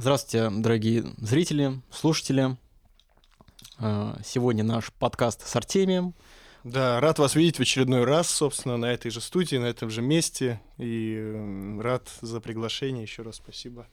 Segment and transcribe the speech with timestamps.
[0.00, 2.56] Здравствуйте, дорогие зрители, слушатели.
[3.78, 6.14] Э, сегодня наш подкаст с Артемием.
[6.64, 10.00] Да, рад вас видеть в очередной раз, собственно, на этой же студии, на этом же
[10.00, 10.58] месте.
[10.78, 13.02] И рад за приглашение.
[13.02, 13.86] Еще раз спасибо.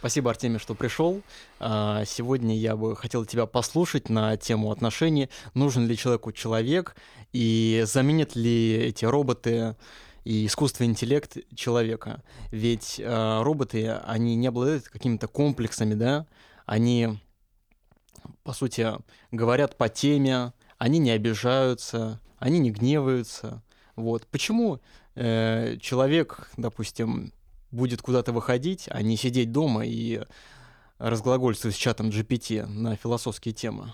[0.00, 1.22] Спасибо, Артемий, что пришел.
[1.58, 5.30] А, сегодня я бы хотел тебя послушать на тему отношений.
[5.54, 6.96] Нужен ли человеку человек
[7.32, 9.74] и заменят ли эти роботы
[10.24, 12.22] и искусственный интеллект человека?
[12.50, 16.26] Ведь а, роботы, они не обладают какими-то комплексами, да?
[16.66, 17.18] Они,
[18.44, 18.92] по сути,
[19.30, 23.62] говорят по теме, они не обижаются, они не гневаются.
[23.94, 24.26] Вот.
[24.26, 24.80] Почему
[25.14, 27.32] э, человек, допустим,
[27.70, 30.22] будет куда-то выходить, а не сидеть дома и
[30.98, 33.92] разглагольствовать с чатом GPT на философские темы?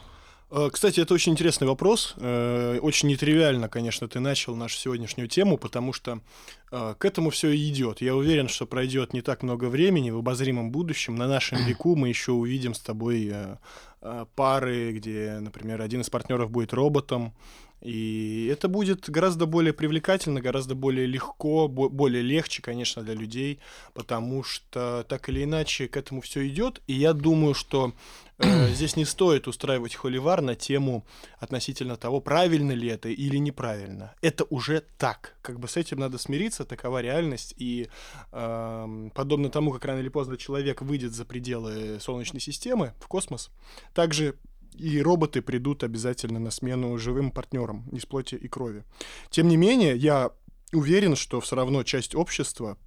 [0.50, 2.14] Э, кстати, это очень интересный вопрос.
[2.16, 6.20] Э, очень нетривиально, конечно, ты начал нашу сегодняшнюю тему, потому что
[6.70, 8.00] э, к этому все и идет.
[8.00, 11.16] Я уверен, что пройдет не так много времени в обозримом будущем.
[11.16, 13.32] На нашем веку мы еще увидим с тобой
[14.36, 17.34] пары, где, например, один из партнеров будет роботом,
[17.80, 23.60] и это будет гораздо более привлекательно, гораздо более легко, более легче, конечно, для людей,
[23.94, 26.82] потому что так или иначе к этому все идет.
[26.88, 27.92] И я думаю, что
[28.38, 31.04] э, здесь не стоит устраивать холивар на тему
[31.38, 34.12] относительно того, правильно ли это или неправильно.
[34.22, 35.36] Это уже так.
[35.40, 37.54] Как бы с этим надо смириться, такова реальность.
[37.58, 37.88] И
[38.32, 43.50] э, подобно тому, как рано или поздно человек выйдет за пределы Солнечной системы в космос,
[43.94, 44.34] также
[44.74, 48.84] и роботы придут обязательно на смену живым партнерам из плоти и крови.
[49.30, 50.32] Тем не менее, я
[50.72, 52.78] уверен, что все равно часть общества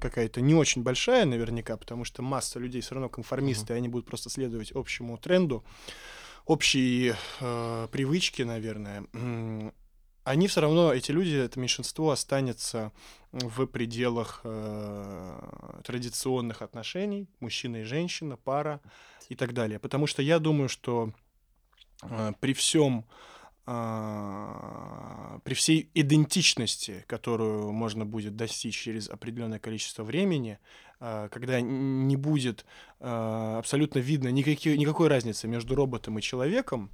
[0.00, 3.76] какая-то не очень большая наверняка, потому что масса людей все равно конформисты, mm-hmm.
[3.76, 5.64] они будут просто следовать общему тренду,
[6.46, 9.04] общие э, привычки, наверное.
[10.24, 12.92] Они все равно, эти люди, это меньшинство, останется
[13.32, 18.80] в пределах э, традиционных отношений, мужчина и женщина, пара
[19.28, 19.78] и так далее.
[19.78, 21.12] Потому что я думаю, что
[22.02, 23.04] э, при всем
[23.66, 30.58] э, при всей идентичности, которую можно будет достичь через определенное количество времени,
[31.30, 32.64] когда не будет
[33.00, 36.90] э, абсолютно видно никакой, никакой разницы между роботом и человеком,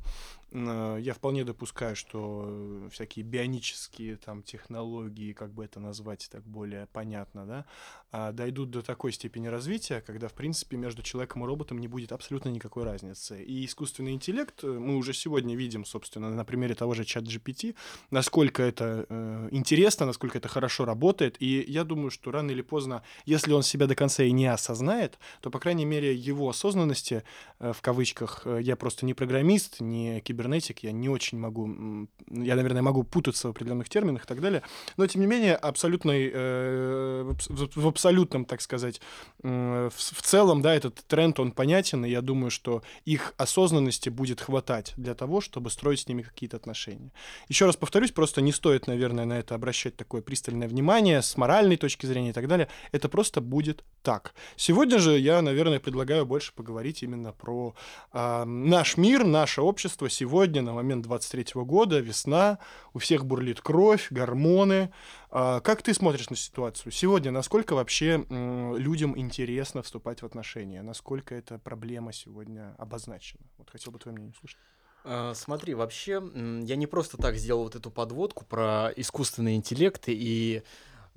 [0.50, 7.44] я вполне допускаю, что всякие бионические там технологии, как бы это назвать так более понятно,
[7.44, 7.66] да,
[8.10, 12.12] а, дойдут до такой степени развития, когда, в принципе, между человеком и роботом не будет
[12.12, 13.42] абсолютно никакой разницы.
[13.42, 17.74] И искусственный интеллект, э, мы уже сегодня видим, собственно, на примере того же чат GPT,
[18.10, 21.36] насколько это э, интересно, насколько это хорошо работает.
[21.42, 25.18] И я думаю, что рано или поздно, если он себя до конца и не осознает,
[25.40, 27.24] то, по крайней мере, его осознанности,
[27.58, 32.56] э, в кавычках, э, я просто не программист, не кибернетик, я не очень могу, я,
[32.56, 34.62] наверное, могу путаться в определенных терминах и так далее,
[34.96, 39.00] но, тем не менее, абсолютный, э, в, абсолютном, так сказать,
[39.42, 44.94] в целом, да, этот тренд, он понятен, и я думаю, что их осознанности будет хватать
[44.96, 47.12] для того, чтобы строить с ними какие-то отношения.
[47.48, 51.76] Еще раз повторюсь, просто не стоит, наверное, на это обращать такое пристальное внимание с моральной
[51.76, 52.68] точки зрения и так далее.
[52.92, 54.32] Это просто будет так.
[54.56, 57.74] Сегодня же я, наверное, предлагаю больше поговорить именно про
[58.12, 62.58] э, наш мир, наше общество сегодня, на момент 23 года, весна,
[62.94, 64.92] у всех бурлит кровь, гормоны.
[65.30, 66.90] А, как ты смотришь на ситуацию?
[66.90, 70.80] Сегодня насколько вообще людям интересно вступать в отношения?
[70.80, 73.42] Насколько эта проблема сегодня обозначена?
[73.58, 74.58] Вот хотел бы твое мнение услышать.
[75.04, 76.22] А, смотри, вообще,
[76.62, 80.62] я не просто так сделал вот эту подводку про искусственный интеллект и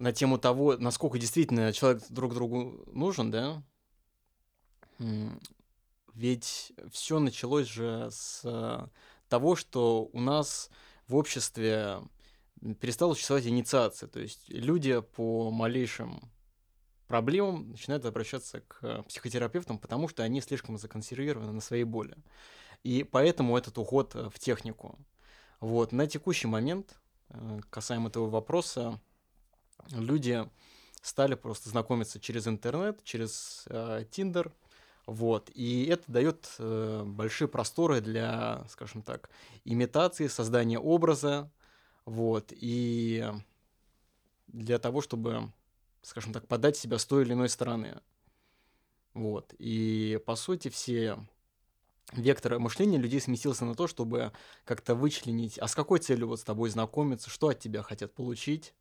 [0.01, 3.63] на тему того, насколько действительно человек друг другу нужен, да?
[6.15, 8.89] Ведь все началось же с
[9.29, 10.69] того, что у нас
[11.07, 11.99] в обществе
[12.79, 14.09] перестала существовать инициация.
[14.09, 16.31] То есть люди по малейшим
[17.07, 22.17] проблемам начинают обращаться к психотерапевтам, потому что они слишком законсервированы на своей боли.
[22.83, 24.97] И поэтому этот уход в технику.
[25.59, 25.91] Вот.
[25.91, 28.99] На текущий момент, э, касаемо этого вопроса,
[29.89, 30.47] люди
[31.01, 34.51] стали просто знакомиться через интернет, через э, Tinder,
[35.05, 35.49] вот.
[35.53, 39.29] И это дает э, большие просторы для, скажем так,
[39.65, 41.51] имитации, создания образа.
[42.05, 42.51] Вот.
[42.51, 43.29] И
[44.47, 45.51] для того, чтобы,
[46.01, 47.99] скажем так, подать себя с той или иной стороны.
[49.13, 49.53] Вот.
[49.59, 51.17] И по сути все
[52.13, 54.31] вектор мышления людей сместился на то, чтобы
[54.65, 58.73] как-то вычленить, а с какой целью вот с тобой знакомиться, что от тебя хотят получить,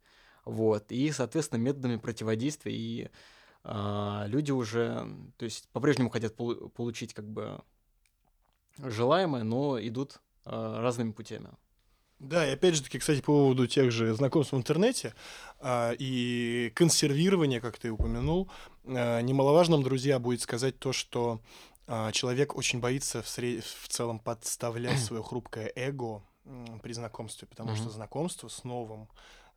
[0.51, 3.11] вот, и, соответственно, методами противодействия и
[3.63, 5.07] а, люди уже,
[5.37, 7.61] то есть по-прежнему хотят пол- получить как бы
[8.79, 11.51] желаемое, но идут а, разными путями.
[12.19, 15.15] Да, и опять же таки, кстати, по поводу тех же знакомств в интернете
[15.59, 18.51] а, и консервирования, как ты упомянул,
[18.85, 21.41] а, немаловажным, друзья, будет сказать то, что
[21.87, 23.65] а, человек очень боится в, сред...
[23.65, 26.23] в целом подставлять свое хрупкое эго
[26.83, 27.77] при знакомстве, потому mm-hmm.
[27.77, 29.09] что знакомство с новым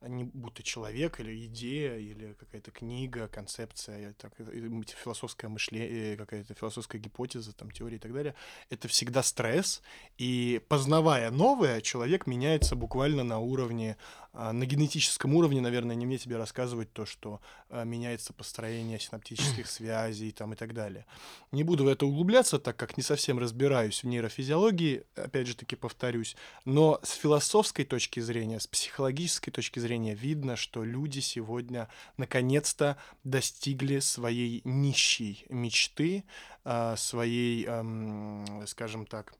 [0.07, 7.53] не будто человек или идея, или какая-то книга, концепция, так, философское мышление, какая-то философская гипотеза,
[7.53, 8.35] там, теория и так далее,
[8.69, 9.81] это всегда стресс,
[10.17, 16.17] и познавая новое, человек меняется буквально на уровне а, на генетическом уровне, наверное, не мне
[16.17, 17.39] тебе рассказывать то, что
[17.69, 21.05] а, меняется построение синаптических связей там, и так далее.
[21.51, 25.75] Не буду в это углубляться, так как не совсем разбираюсь в нейрофизиологии, опять же таки
[25.75, 26.35] повторюсь,
[26.65, 31.87] но с философской точки зрения, с психологической точки зрения видно, что люди сегодня
[32.17, 36.23] наконец-то достигли своей нищей мечты,
[36.63, 37.67] а, своей,
[38.65, 39.35] скажем так,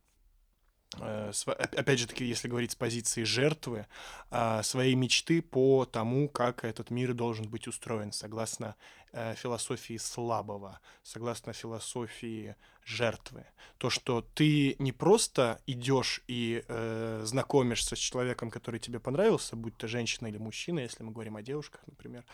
[0.99, 3.87] опять же таки, если говорить с позиции жертвы,
[4.29, 8.75] а, своей мечты по тому, как этот мир должен быть устроен, согласно
[9.11, 12.55] э, философии слабого, согласно философии
[12.85, 13.45] жертвы.
[13.77, 19.77] То, что ты не просто идешь и э, знакомишься с человеком, который тебе понравился, будь
[19.77, 22.25] то женщина или мужчина, если мы говорим о девушках, например,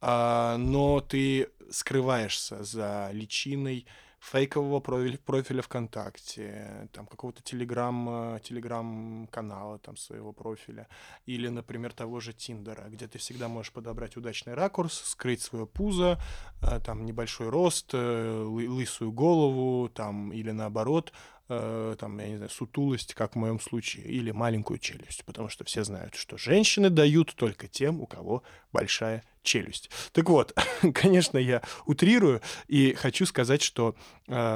[0.00, 3.86] э, но ты скрываешься за личиной
[4.22, 10.86] фейкового профиля, ВКонтакте, там какого-то телеграм, телеграм-канала там своего профиля,
[11.26, 16.20] или, например, того же Тиндера, где ты всегда можешь подобрать удачный ракурс, скрыть свое пузо,
[16.62, 21.12] э, там небольшой рост, э, лысую голову, там, или наоборот,
[21.48, 25.64] э, там, я не знаю, сутулость, как в моем случае, или маленькую челюсть, потому что
[25.64, 29.90] все знают, что женщины дают только тем, у кого большая челюсть.
[30.12, 30.56] Так вот,
[30.94, 33.94] конечно, я утрирую и хочу сказать, что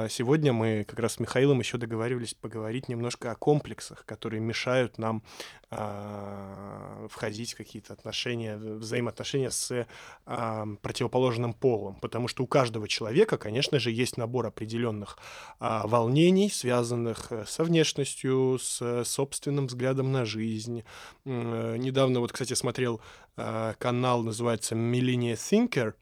[0.09, 5.21] сегодня мы как раз с Михаилом еще договаривались поговорить немножко о комплексах, которые мешают нам
[5.69, 9.85] э, входить в какие-то отношения, взаимоотношения с
[10.25, 15.17] э, противоположным полом, потому что у каждого человека, конечно же, есть набор определенных
[15.59, 20.83] э, волнений, связанных со внешностью, с собственным взглядом на жизнь.
[21.25, 22.99] Э, недавно вот, кстати, смотрел
[23.35, 25.93] э, канал, называется Millennial Thinker.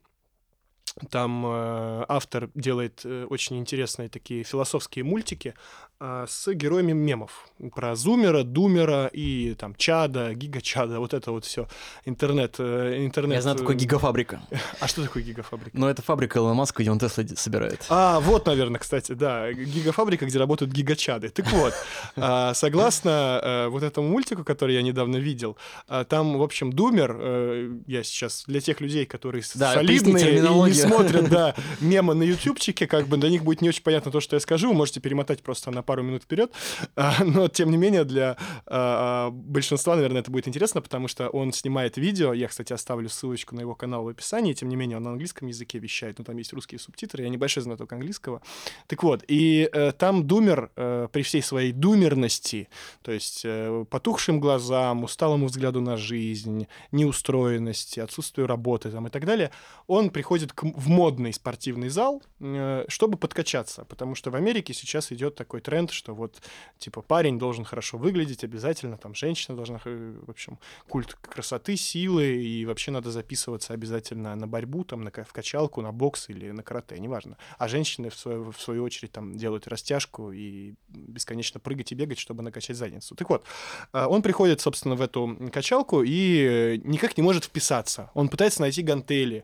[1.10, 5.54] Там э, автор делает э, очень интересные такие философские мультики
[6.00, 11.68] с героями мемов про Зумера, Думера и там Чада, Гигачада, вот это вот все.
[12.04, 13.36] Интернет, э, интернет.
[13.36, 14.42] Я знаю, такое Гигафабрика.
[14.80, 15.78] А что такое Гигафабрика?
[15.78, 17.86] Ну, это фабрика Илона Маска, где он Тесла собирает.
[17.90, 21.30] А, вот, наверное, кстати, да, Гигафабрика, где работают гигачады.
[21.30, 21.74] Так вот,
[22.18, 25.58] а, согласно э, вот этому мультику, который я недавно видел,
[25.88, 30.74] а, там, в общем, Думер, э, я сейчас для тех людей, которые солидные и не
[30.74, 34.36] смотрят, да, мемы на ютубчике, как бы для них будет не очень понятно то, что
[34.36, 36.52] я скажу, вы можете перемотать просто на пару минут вперед.
[36.98, 41.52] А, но, тем не менее, для а, большинства, наверное, это будет интересно, потому что он
[41.52, 42.34] снимает видео.
[42.34, 44.54] Я, кстати, оставлю ссылочку на его канал в описании.
[44.54, 46.20] Тем не менее, он на английском языке вещает.
[46.20, 47.24] Ну, там есть русские субтитры.
[47.24, 48.42] Я небольшой знаток английского.
[48.88, 52.70] Так вот, и э, там Думер э, при всей своей думерности,
[53.02, 59.26] то есть э, потухшим глазам, усталому взгляду на жизнь, неустроенности, отсутствию работы там, и так
[59.26, 59.52] далее,
[59.88, 62.24] он приходит к, в модный спортивный зал,
[62.88, 66.42] чтобы подкачаться, потому что в Америке сейчас идет такой тренд тренд, что вот,
[66.80, 70.58] типа, парень должен хорошо выглядеть обязательно, там, женщина должна, в общем,
[70.88, 75.92] культ красоты, силы, и вообще надо записываться обязательно на борьбу, там, на, в качалку, на
[75.92, 77.38] бокс или на карате, неважно.
[77.58, 82.20] А женщины, в свою, в свою очередь, там, делают растяжку и бесконечно прыгать и бегать,
[82.20, 83.16] чтобы накачать задницу.
[83.16, 83.44] Так вот,
[83.92, 88.12] а, он приходит, собственно, в эту качалку и никак не может вписаться.
[88.14, 89.44] Он пытается найти гантели,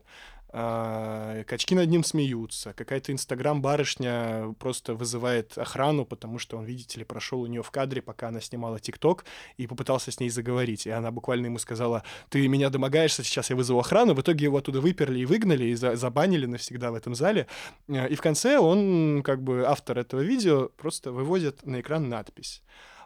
[0.52, 7.40] качки над ним смеются, какая-то инстаграм-барышня просто вызывает охрану, потому что он, видите ли, прошел
[7.40, 9.24] у нее в кадре, пока она снимала ТикТок,
[9.56, 10.86] и попытался с ней заговорить.
[10.86, 14.14] И она буквально ему сказала, ты меня домогаешься, сейчас я вызову охрану.
[14.14, 17.46] В итоге его оттуда выперли и выгнали, и за забанили навсегда в этом зале.
[17.88, 22.62] А, и в конце он, как бы автор этого видео, просто выводит на экран надпись,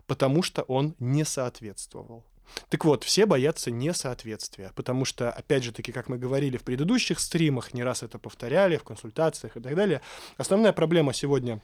[0.07, 2.25] потому что он не соответствовал.
[2.69, 7.21] Так вот, все боятся несоответствия, потому что, опять же таки, как мы говорили в предыдущих
[7.21, 10.01] стримах, не раз это повторяли в консультациях и так далее,
[10.37, 11.61] основная проблема сегодня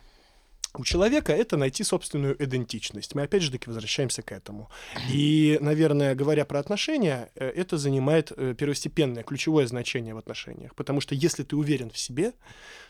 [0.75, 3.15] у человека это найти собственную идентичность.
[3.15, 4.71] Мы опять же таки возвращаемся к этому.
[5.11, 10.75] И, наверное, говоря про отношения, э, это занимает э, первостепенное, ключевое значение в отношениях.
[10.75, 12.33] Потому что если ты уверен в себе,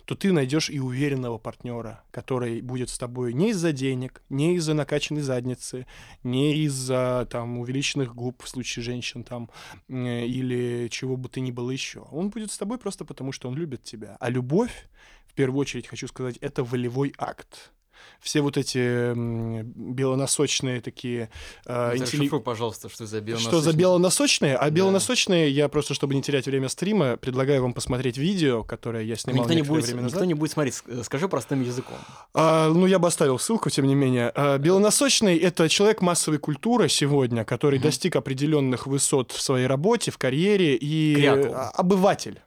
[0.04, 4.74] то ты найдешь и уверенного партнера, который будет с тобой не из-за денег, не из-за
[4.74, 5.86] накачанной задницы,
[6.22, 9.50] не из-за там увеличенных губ в случае женщин там
[9.88, 12.00] э, или чего бы ты ни было еще.
[12.12, 14.16] Он будет с тобой просто потому, что он любит тебя.
[14.20, 14.88] А любовь,
[15.32, 17.72] в первую очередь хочу сказать, это волевой акт.
[18.20, 21.30] все вот эти белоносочные такие...
[21.64, 22.28] Э, интелли...
[22.28, 23.60] пожалуйста, что за белоносочные.
[23.60, 24.56] Что за белоносочные?
[24.56, 24.70] А да.
[24.70, 29.44] белоносочные, я просто, чтобы не терять время стрима, предлагаю вам посмотреть видео, которое я снимал
[29.44, 30.16] никто не будет, время назад.
[30.16, 31.96] Никто не будет смотреть, скажи простым языком.
[32.34, 34.30] А, ну, я бы оставил ссылку, тем не менее.
[34.34, 37.84] А, белоносочный— это человек массовой культуры сегодня, который угу.
[37.84, 41.54] достиг определенных высот в своей работе, в карьере и Крякл.
[41.72, 42.42] обыватель.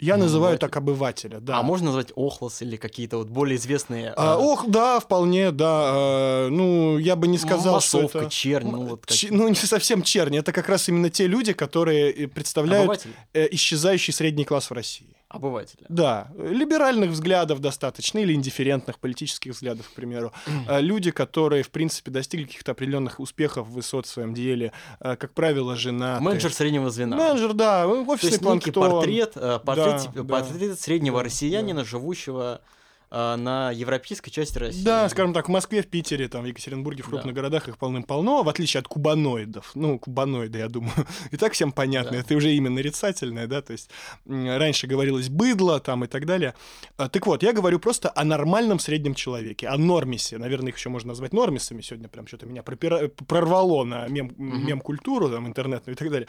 [0.00, 0.60] Я ну, называю обыватель.
[0.60, 1.58] так обывателя, да.
[1.58, 4.12] А можно назвать Охлос или какие-то вот более известные...
[4.16, 4.38] А, а...
[4.38, 5.66] Ох, да, вполне, да.
[5.68, 8.30] А, ну, я бы не сказал, Массовка, что это...
[8.30, 9.06] чернь, ну вот...
[9.06, 9.28] Ч...
[9.30, 13.10] Ну, не совсем чернь, это как раз именно те люди, которые э, представляют Обыватель?
[13.32, 15.84] Э, исчезающий средний класс в России обывателя.
[15.88, 20.32] Да, либеральных взглядов достаточно или индифферентных политических взглядов, к примеру.
[20.66, 25.34] А, люди, которые, в принципе, достигли каких-то определенных успехов, высот в своем деле, а, как
[25.34, 26.18] правило, жена.
[26.20, 27.16] Менеджер среднего звена.
[27.16, 31.84] Менеджер, да, офисный То есть портрет, э, портрет, да, портрет да, среднего да, россиянина, да.
[31.84, 32.62] живущего
[33.10, 34.84] а, на европейской части России.
[34.84, 37.40] Да, скажем так, в Москве, в Питере, там, в Екатеринбурге, в крупных да.
[37.40, 39.72] городах их полным-полно, в отличие от кубаноидов.
[39.74, 40.92] Ну, кубаноиды, я думаю,
[41.30, 42.18] и так всем понятно, да.
[42.18, 43.90] это уже имя нарицательное, да, то есть
[44.26, 46.54] раньше говорилось быдло там и так далее.
[46.96, 50.90] А, так вот, я говорю просто о нормальном среднем человеке, о нормисе, наверное, их еще
[50.90, 53.08] можно назвать нормисами, сегодня прям что-то меня пропира...
[53.08, 54.26] прорвало на мем...
[54.26, 54.42] угу.
[54.42, 56.28] мем-культуру, там, интернетную и так далее,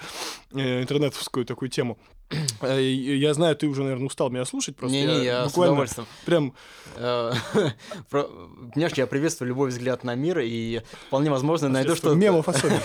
[0.53, 1.97] э, интернетовскую такую тему.
[2.61, 5.57] Э, я знаю, ты уже, наверное, устал меня слушать, просто не, не, я, я с
[5.57, 6.07] удовольствием.
[6.25, 6.53] Прям...
[6.95, 7.31] Э,
[8.09, 12.15] понимаешь, я приветствую любой взгляд на мир, и вполне возможно найду что-то...
[12.15, 12.79] Мемов особенно.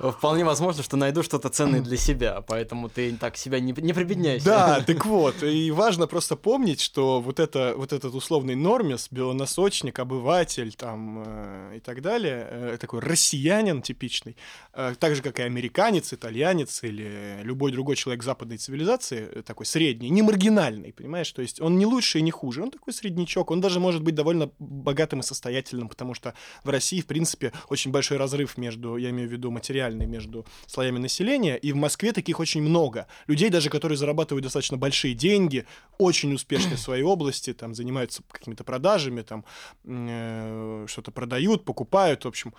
[0.12, 4.46] Вполне возможно, что найду что-то ценное для себя, поэтому ты так себя не, не прибедняйся.
[4.46, 9.98] Да, так вот, и важно просто помнить, что вот, это, вот этот условный нормис, белоносочник,
[9.98, 14.36] обыватель там э, и так далее, такой россиянин типичный,
[14.72, 19.66] так же, как и американец, итальянец или любой другой человек западной цивилизации, цивилизации, э, такой
[19.66, 21.30] средний, не маргинальный, понимаешь?
[21.32, 24.14] То есть он не лучше и не хуже, он такой среднячок, он даже может быть
[24.14, 29.10] довольно богатым и состоятельным, потому что в России, в принципе, очень большой разрыв между, я
[29.10, 33.06] имею в виду материальный, между слоями населения, и в Москве таких очень много.
[33.26, 35.66] Людей даже, которые зарабатывают достаточно большие деньги,
[35.98, 39.44] очень успешны в своей области, там, занимаются какими-то продажами, там,
[39.84, 42.54] э, что-то продают, покупают, в общем,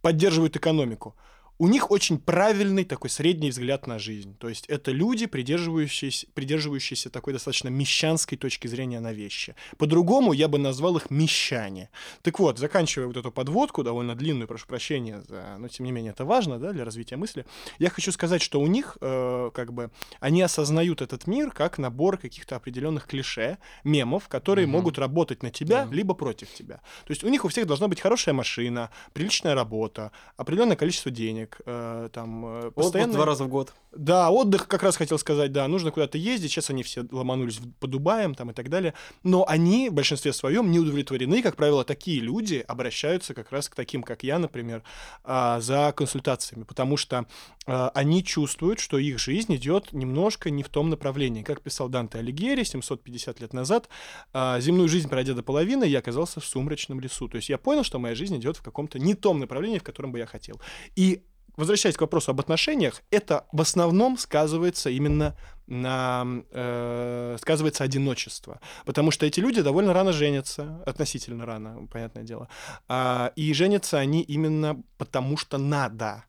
[0.00, 1.14] поддерживают экономику
[1.58, 4.36] у них очень правильный такой средний взгляд на жизнь.
[4.38, 9.54] То есть это люди, придерживающиеся, придерживающиеся такой достаточно мещанской точки зрения на вещи.
[9.78, 11.90] По-другому я бы назвал их мещане.
[12.22, 16.12] Так вот, заканчивая вот эту подводку, довольно длинную, прошу прощения, за, но тем не менее
[16.12, 17.46] это важно да, для развития мысли,
[17.78, 22.18] я хочу сказать, что у них э, как бы они осознают этот мир как набор
[22.18, 24.72] каких-то определенных клише, мемов, которые угу.
[24.72, 25.94] могут работать на тебя, да.
[25.94, 26.76] либо против тебя.
[27.06, 31.45] То есть у них у всех должна быть хорошая машина, приличная работа, определенное количество денег,
[31.46, 33.12] денег, э, там э, постоянно...
[33.12, 33.72] два раза в год.
[33.92, 37.86] Да, отдых, как раз хотел сказать, да, нужно куда-то ездить, сейчас они все ломанулись по
[37.86, 42.20] Дубаям там и так далее, но они в большинстве своем не удовлетворены, как правило, такие
[42.20, 44.82] люди обращаются как раз к таким, как я, например,
[45.24, 47.26] э, за консультациями, потому что
[47.66, 51.42] э, они чувствуют, что их жизнь идет немножко не в том направлении.
[51.42, 53.88] Как писал Данте Алигьери 750 лет назад,
[54.34, 57.28] э, земную жизнь пройдя до половины, я оказался в сумрачном лесу.
[57.28, 60.12] То есть я понял, что моя жизнь идет в каком-то не том направлении, в котором
[60.12, 60.60] бы я хотел.
[60.96, 61.22] И
[61.56, 65.36] возвращаясь к вопросу об отношениях, это в основном сказывается именно
[65.66, 72.48] на э, сказывается одиночество, потому что эти люди довольно рано женятся, относительно рано, понятное дело,
[72.88, 76.24] а, и женятся они именно потому что надо,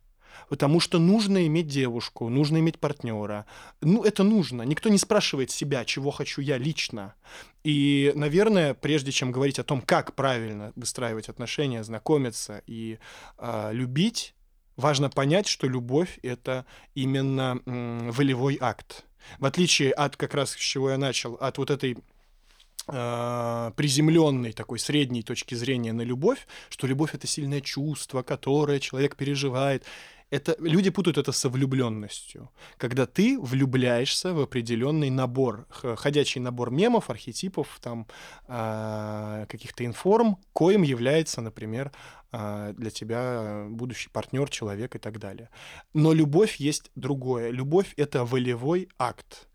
[0.49, 3.45] потому что нужно иметь девушку, нужно иметь партнера.
[3.81, 4.63] Ну, это нужно.
[4.63, 7.15] Никто не спрашивает себя, чего хочу я лично.
[7.63, 12.99] И, наверное, прежде чем говорить о том, как правильно выстраивать отношения, знакомиться и
[13.37, 14.35] э, любить,
[14.77, 16.65] важно понять, что любовь— это
[16.95, 19.03] именно волевой акт.
[19.39, 21.97] В отличие от, как раз с чего я начал, от вот этой
[22.87, 29.17] э, приземленной такой средней точки зрения на любовь, что любовь это сильное чувство, которое человек
[29.17, 29.83] переживает
[30.29, 37.09] это люди путают это со влюбленностью, когда ты влюбляешься в определенный набор, ходячий набор мемов,
[37.09, 38.07] архетипов, там
[38.47, 41.91] э, каких-то информ, коим является, например,
[42.31, 45.49] э, для тебя будущий партнер, человек и так далее.
[45.93, 47.51] Но любовь есть другое.
[47.51, 49.47] Любовь это волевой акт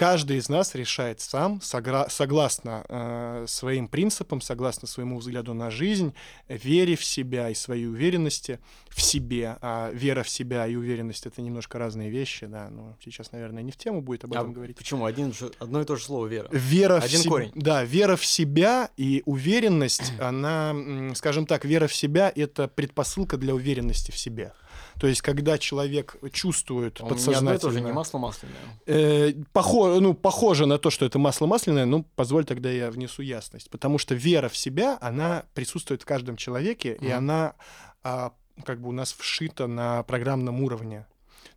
[0.00, 6.14] каждый из нас решает сам, согласно э, своим принципам, согласно своему взгляду на жизнь,
[6.48, 9.58] вере в себя и своей уверенности в себе.
[9.60, 13.72] А вера в себя и уверенность— это немножко разные вещи, да, но сейчас, наверное, не
[13.72, 14.78] в тему будет об этом а говорить.
[14.78, 15.04] Почему?
[15.04, 16.48] Один, одно и то же слово «вера».
[16.50, 17.52] Вера Один в корень.
[17.54, 20.74] Да, вера в себя и уверенность, она,
[21.14, 24.54] скажем так, вера в себя— это предпосылка для уверенности в себе.
[25.00, 27.52] То есть, когда человек чувствует ни подсознательно...
[27.52, 28.54] одно и то же не масло масляное.
[28.86, 33.22] Э, похо- ну, похоже на то, что это масло масляное, ну, позволь тогда я внесу
[33.22, 33.70] ясность.
[33.70, 37.16] Потому что вера в себя, она присутствует в каждом человеке, и Мгм.
[37.16, 37.54] она
[38.02, 38.32] а,
[38.64, 41.06] как бы у нас вшита на программном уровне.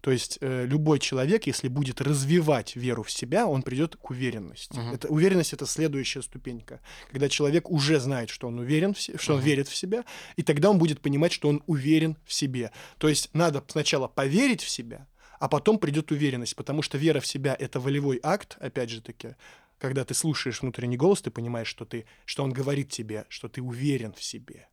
[0.04, 4.78] То есть э, любой человек, если будет развивать веру в себя, он придет к уверенности.
[4.78, 4.94] Мгм.
[4.94, 9.34] Это, уверенность это следующая ступенька, когда человек уже знает, что он уверен, в се- что
[9.34, 9.48] он Мгм.
[9.48, 10.04] верит в себя,
[10.36, 12.72] и тогда он будет понимать, что он уверен в себе.
[12.98, 15.08] То есть надо сначала поверить в себя,
[15.40, 19.36] а потом придет уверенность, потому что вера в себя это волевой акт, опять же таки,
[19.80, 23.62] когда ты слушаешь внутренний голос, ты понимаешь, что ты, что он говорит тебе, что ты
[23.62, 24.68] уверен в себе.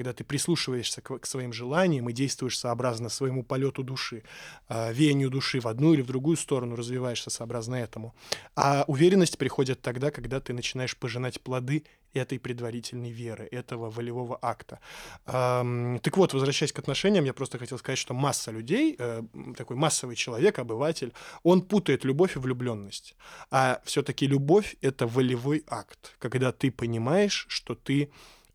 [0.00, 4.22] Когда ты прислушиваешься к, к своим желаниям и действуешь сообразно своему полету души,
[4.66, 8.14] а, веянию души в одну или в другую сторону, развиваешься сообразно этому.
[8.56, 14.80] А уверенность приходит тогда, когда ты начинаешь пожинать плоды этой предварительной веры, этого волевого акта.
[15.26, 19.22] Ам, так вот, возвращаясь к отношениям, я просто хотел сказать, что масса людей, э,
[19.54, 23.16] такой массовый человек, обыватель, он путает любовь и влюбленность.
[23.50, 28.10] А все-таки любовь это волевой акт, когда ты понимаешь, что ты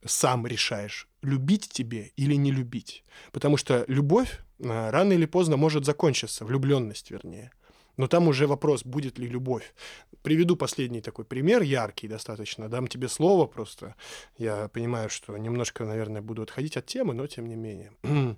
[0.05, 3.03] сам решаешь, любить тебе или не любить.
[3.31, 7.51] Потому что любовь э, рано или поздно может закончиться, влюбленность вернее.
[7.97, 9.73] Но там уже вопрос, будет ли любовь.
[10.21, 12.67] Приведу последний такой пример, яркий достаточно.
[12.67, 13.95] Дам тебе слово просто.
[14.37, 17.91] Я понимаю, что немножко, наверное, буду отходить от темы, но тем не менее.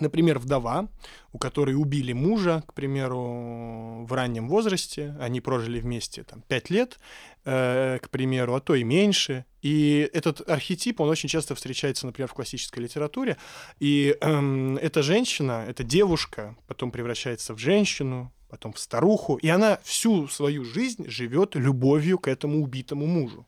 [0.00, 0.88] Например, вдова,
[1.32, 6.98] у которой убили мужа, к примеру, в раннем возрасте, они прожили вместе там, 5 лет,
[7.44, 9.44] э, к примеру, а то и меньше.
[9.60, 13.36] И этот архетип, он очень часто встречается, например, в классической литературе.
[13.80, 19.78] И эм, эта женщина, эта девушка потом превращается в женщину, потом в старуху, и она
[19.82, 23.46] всю свою жизнь живет любовью к этому убитому мужу.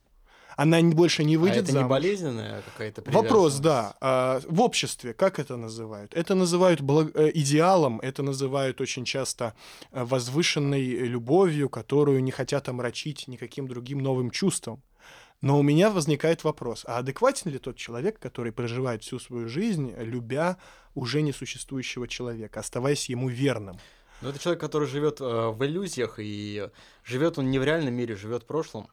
[0.63, 1.91] Она не- больше не А выйдет это не замуж.
[1.91, 3.95] болезненная какая-то Вопрос, да.
[4.01, 6.13] А, В обществе как это называют?
[6.15, 6.81] Это называют
[7.15, 9.55] э, идеалом, это называют очень часто
[9.93, 14.83] э, возвышенной любовью, которую не хотят омрачить никаким другим новым чувством.
[15.41, 19.95] Но у меня возникает вопрос, а адекватен ли тот человек, который проживает всю свою жизнь,
[19.97, 20.59] любя
[20.95, 23.79] уже несуществующего человека, оставаясь ему верным?
[24.21, 26.69] Ну, это человек, который живет э, в иллюзиях, и
[27.05, 28.89] живет он не в реальном мире, живет в прошлом.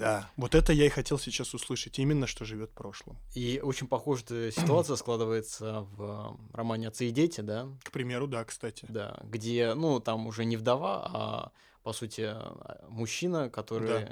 [0.00, 3.18] Да, вот это я и хотел сейчас услышать, именно что живет прошлым.
[3.34, 8.44] И очень похожая ситуация складывается в э, романе «Отцы и дети», да, К примеру, да,
[8.44, 8.86] кстати.
[8.88, 14.06] да, где, ну, там уже не вдова, а, по сути, э, мужчина, который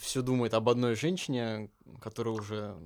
[0.00, 2.76] все думает об одной женщине, которая уже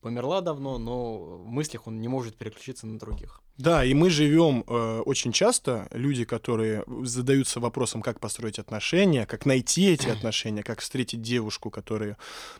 [0.00, 3.40] померла давно, но в мыслях он не может переключиться на других.
[3.58, 9.46] Да, и мы живем э, очень часто, люди, которые задаются вопросом, как построить отношения, как
[9.46, 12.16] найти эти отношения, как встретить девушку, которую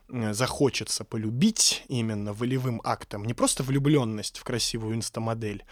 [0.09, 3.25] э, захочется полюбить именно волевым актом.
[3.25, 5.65] Не просто влюбленность в красивую инстамодель,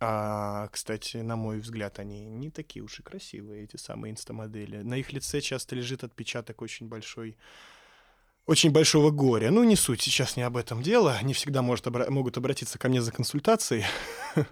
[0.00, 4.82] а, кстати, на мой взгляд, они не такие уж и красивые, эти самые инстамодели.
[4.82, 7.36] На их лице часто лежит отпечаток очень большой
[8.46, 9.50] очень большого горя.
[9.50, 11.18] Ну, не суть, сейчас не об этом дело.
[11.22, 13.84] Не всегда может обра- могут обратиться ко мне за консультацией.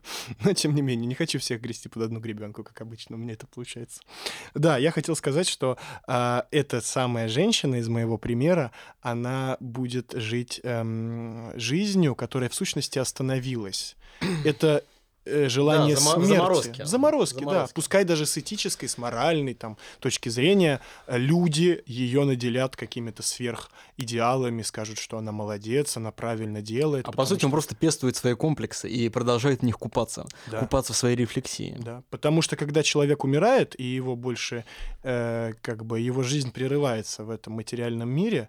[0.45, 3.35] Но, тем не менее, не хочу всех грести под одну гребенку, как обычно у меня
[3.35, 4.01] это получается.
[4.55, 5.77] Да, я хотел сказать, что
[6.07, 12.99] а, эта самая женщина из моего примера, она будет жить эм, жизнью, которая в сущности
[12.99, 13.97] остановилась.
[14.45, 14.85] Это
[15.25, 16.29] э, желание Да, смерти.
[16.29, 16.83] заморозки.
[16.85, 17.45] Заморозки, да.
[17.51, 17.75] Заморозки.
[17.75, 24.63] Пускай даже с этической, с моральной там, точки зрения, э, люди ее наделят какими-то сверхидеалами,
[24.63, 27.07] скажут, что она молодец, она правильно делает.
[27.09, 30.59] А по сути, что- он просто пестует свои комплексы и продолжает в них купаться, Да.
[30.61, 31.77] купаться в своей рефлексии.
[31.79, 34.65] Да, потому что когда человек умирает, и его больше,
[35.03, 38.49] э, как бы, его жизнь прерывается в этом материальном мире,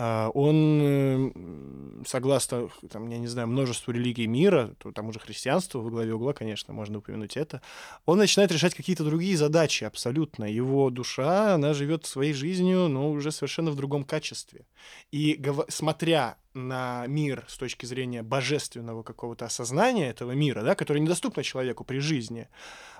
[0.00, 5.80] он, э, м, согласно, там, я не знаю, множеству религий мира, то там уже христианство
[5.80, 7.60] во главе угла, конечно, можно упомянуть это,
[8.06, 10.44] он начинает решать какие-то другие задачи абсолютно.
[10.44, 14.66] Его душа, она живет своей жизнью, но уже совершенно в другом качестве.
[15.12, 21.42] И смотря на мир с точки зрения божественного какого-то осознания этого мира, да, который недоступно
[21.42, 22.48] человеку при жизни,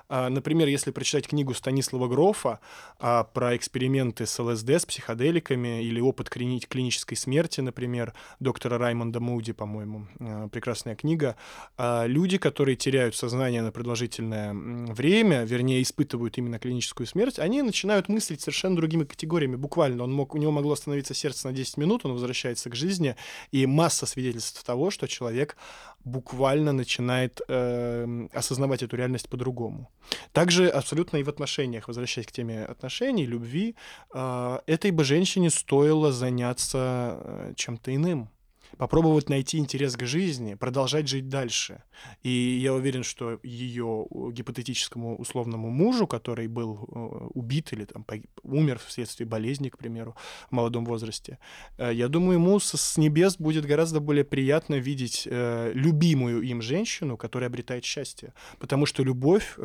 [0.09, 2.59] Например, если прочитать книгу Станислава Грофа
[2.99, 9.19] а, про эксперименты с ЛСД, с психоделиками, или опыт клини- клинической смерти, например, доктора Раймонда
[9.19, 11.35] Муди, по-моему, а, прекрасная книга,
[11.77, 18.09] а, люди, которые теряют сознание на продолжительное время, вернее, испытывают именно клиническую смерть, они начинают
[18.09, 20.03] мыслить совершенно другими категориями, буквально.
[20.03, 23.15] Он мог, у него могло остановиться сердце на 10 минут, он возвращается к жизни,
[23.51, 25.57] и масса свидетельств того, что человек
[26.03, 29.89] буквально начинает э, осознавать эту реальность по-другому.
[30.31, 33.75] Также абсолютно и в отношениях, возвращаясь к теме отношений, любви,
[34.13, 38.29] э, этой бы женщине стоило заняться э, чем-то иным.
[38.77, 41.83] Попробовать найти интерес к жизни, продолжать жить дальше.
[42.23, 48.05] И я уверен, что ее гипотетическому условному мужу, который был э, убит или там
[48.43, 50.15] умер вследствие болезни, к примеру,
[50.49, 51.37] в молодом возрасте,
[51.77, 57.17] э, я думаю, ему с небес будет гораздо более приятно видеть э, любимую им женщину,
[57.17, 58.33] которая обретает счастье.
[58.59, 59.55] Потому что любовь,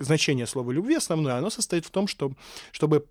[0.00, 2.32] значение слова любви основное, оно состоит в том, что,
[2.72, 3.06] чтобы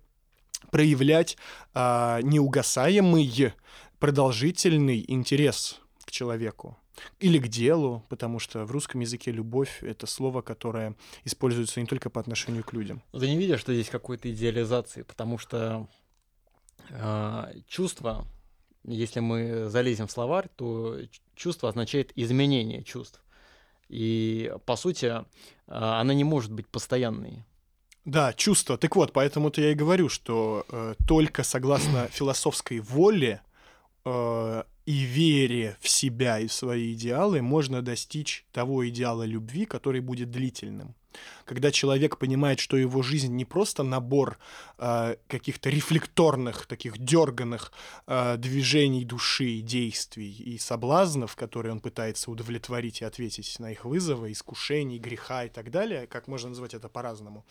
[0.70, 1.36] проявлять
[1.74, 3.54] а, неугасаемый
[3.98, 6.76] продолжительный интерес к человеку
[7.20, 12.10] или к делу, потому что в русском языке любовь— это слово, которое используется не только
[12.10, 13.02] по отношению к людям.
[13.12, 15.86] Ты не видишь, что здесь какой-то идеализации, потому что
[16.90, 18.26] э, чувство,
[18.84, 20.98] если мы залезем в словарь, то
[21.34, 23.22] чувство означает изменение чувств.
[23.88, 25.22] И, по сути, э,
[25.66, 27.44] она не может быть постоянной.
[28.04, 28.78] Да, чувство.
[28.78, 33.42] Так вот, поэтому-то я и говорю, что э, только согласно философской воле
[34.04, 40.00] э, и вере в себя и в свои идеалы можно достичь того идеала любви, который
[40.00, 40.94] будет длительным
[41.44, 44.38] когда человек понимает, что его жизнь не просто набор
[44.78, 47.72] э, каких-то рефлекторных, таких дерганных
[48.06, 54.32] э, движений души, действий и соблазнов, которые он пытается удовлетворить и ответить на их вызовы,
[54.32, 57.44] искушений, греха и так далее, как можно назвать это по-разному,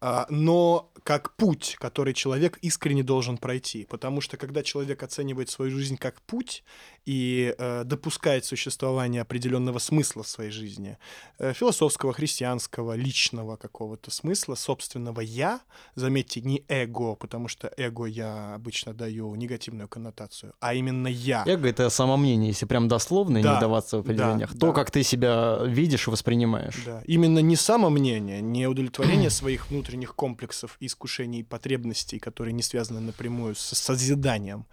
[0.00, 3.84] э, но как путь, который человек искренне должен пройти.
[3.84, 6.64] Потому что когда человек оценивает свою жизнь как путь
[7.04, 10.96] и э, допускает существование определенного смысла в своей жизни,
[11.38, 15.60] э, философского, христианского, личного какого-то смысла, собственного «я»,
[15.94, 21.44] заметьте, не эго, потому что эго я обычно даю негативную коннотацию, а именно «я».
[21.46, 24.52] Эго— это самомнение, если прям дословно да, не вдаваться в определениях.
[24.52, 24.72] Да, То, да.
[24.72, 26.82] как ты себя видишь и воспринимаешь.
[26.84, 27.02] Да.
[27.06, 33.54] Именно не самомнение, не удовлетворение своих внутренних комплексов, искушений и потребностей, которые не связаны напрямую
[33.54, 34.66] с созиданием,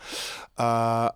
[0.57, 1.15] а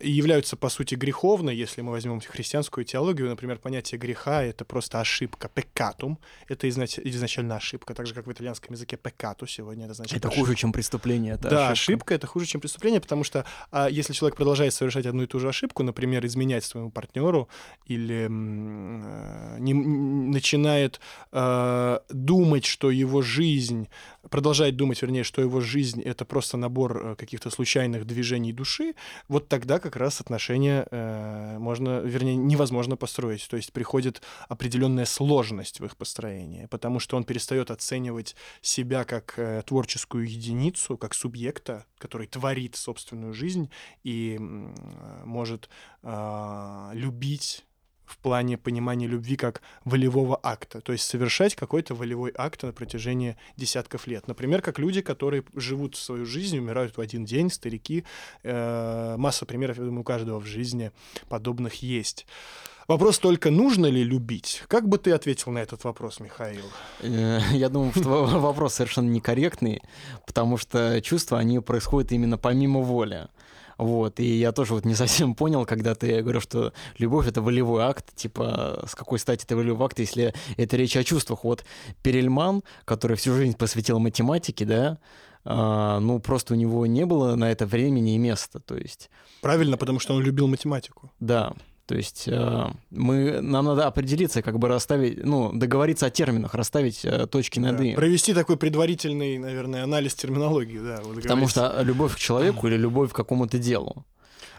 [0.00, 5.48] являются, по сути, греховны, если мы возьмем христианскую теологию, например, понятие греха— это просто ошибка,
[5.48, 10.28] пекатум, это изначально ошибка, так же, как в итальянском языке пекату сегодня это значит Это
[10.28, 10.44] ошибка.
[10.46, 11.72] хуже, чем преступление, это Да, ошибка.
[11.72, 15.38] ошибка— это хуже, чем преступление, потому что а, если человек продолжает совершать одну и ту
[15.38, 17.48] же ошибку, например, изменять своему партнеру
[17.86, 21.00] или э, не, начинает
[21.32, 23.88] э, думать, что его жизнь,
[24.28, 28.94] продолжает думать, вернее, что его жизнь— это просто набор э, каких-то случайных движений души,
[29.28, 33.46] вот тогда как раз отношения э, можно, вернее, невозможно построить.
[33.48, 39.34] То есть приходит определенная сложность в их построении, потому что он перестает оценивать себя как
[39.38, 43.70] э, творческую единицу, как субъекта, который творит собственную жизнь
[44.02, 45.68] и э, может
[46.02, 47.64] э, любить
[48.10, 53.36] в плане понимания любви как волевого акта, то есть совершать какой-то волевой акт на протяжении
[53.56, 54.26] десятков лет.
[54.26, 58.04] Например, как люди, которые живут свою жизнь, умирают в один день, старики.
[58.42, 60.90] Э, масса примеров, я думаю, у каждого в жизни
[61.28, 62.26] подобных есть.
[62.88, 64.64] Вопрос только, нужно ли любить?
[64.66, 66.64] Как бы ты ответил на этот вопрос, Михаил?
[67.00, 69.80] Э, я думаю, что вопрос совершенно некорректный,
[70.26, 73.28] потому что чувства, они происходят именно помимо воли.
[73.80, 77.82] Вот, и я тоже вот не совсем понял, когда ты говорил, что любовь— это волевой
[77.84, 81.44] акт, типа, с какой стати это волевой акт, если это речь о чувствах.
[81.44, 81.64] Вот
[82.02, 84.98] Перельман, который всю жизнь посвятил математике, да,
[85.46, 89.08] а, ну, просто у него не было на это времени и места, то есть...
[89.40, 91.10] Правильно, потому что он любил математику.
[91.18, 91.54] Да,
[91.90, 97.04] то есть э, мы, нам надо определиться, как бы расставить, ну, договориться о терминах, расставить
[97.04, 97.84] э, точки над да.
[97.84, 97.96] «и».
[97.96, 101.00] Провести такой предварительный, наверное, анализ терминологии, да.
[101.02, 104.06] Вот Потому что любовь к человеку или любовь к какому-то делу,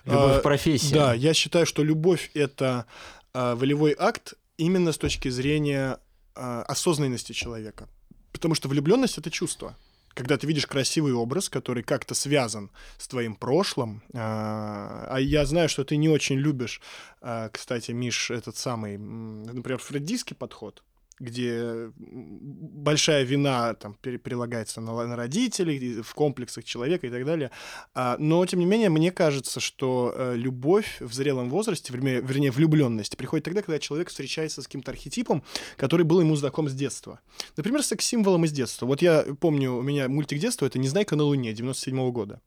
[0.04, 0.94] любовь а, к профессии.
[0.94, 2.86] Да, я считаю, что любовь— это
[3.34, 6.00] а, волевой акт именно с точки зрения
[6.36, 7.88] а, осознанности человека.
[8.34, 9.78] Потому что влюбленность— это чувство
[10.14, 15.70] когда ты видишь красивый образ, который как-то связан с твоим прошлым, а, а я знаю,
[15.70, 16.82] что ты не очень любишь,
[17.22, 20.84] а, кстати, Миш, этот самый, например, фреддийский подход,
[21.22, 27.52] где большая вина там прилагается на, на родителей, в комплексах человека и так далее.
[27.94, 32.52] А, но, тем не менее, мне кажется, что э, любовь в зрелом возрасте, вернее, вернее
[32.52, 35.44] влюбленность, приходит тогда, когда человек встречается с каким-то архетипом,
[35.78, 37.20] который был ему знаком с детства.
[37.56, 38.86] Например, секс-символом из детства.
[38.86, 42.42] Вот я помню, у меня мультик детства— это «Незнайка на Луне» 97 -го года.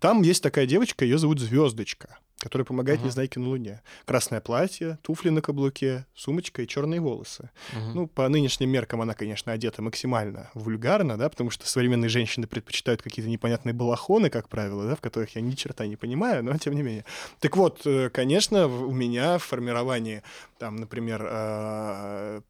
[0.00, 3.06] Там есть такая девочка, ее зовут Звездочка который помогает uh-huh.
[3.06, 3.82] Незнайке на Луне.
[4.04, 7.50] Красное платье, туфли на каблуке, сумочка и черные волосы.
[7.72, 7.92] Uh-huh.
[7.94, 13.02] Ну, по нынешним меркам она, конечно, одета максимально вульгарно, да, потому что современные женщины предпочитают
[13.02, 16.74] какие-то непонятные балахоны, как правило, да, в которых я ни черта не понимаю, но тем
[16.74, 17.04] не менее.
[17.40, 20.22] Так вот, э, конечно, у меня в формировании,
[20.58, 22.40] там, например, э,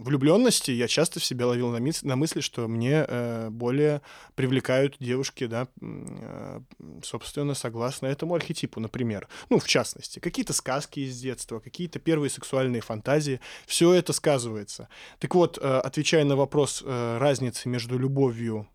[0.00, 4.02] влюбленности я часто в себя ловил на, мыс- на мысли, что мне э, более
[4.34, 6.60] привлекают девушки, да, э,
[7.02, 9.28] собственно, согласно этому архетипу, например.
[9.48, 13.40] Ну, в частности, какие-то сказки из детства, какие-то первые сексуальные фантазии.
[13.66, 14.88] Все это сказывается.
[15.18, 18.68] Так вот, э, отвечая на вопрос э, разницы между любовью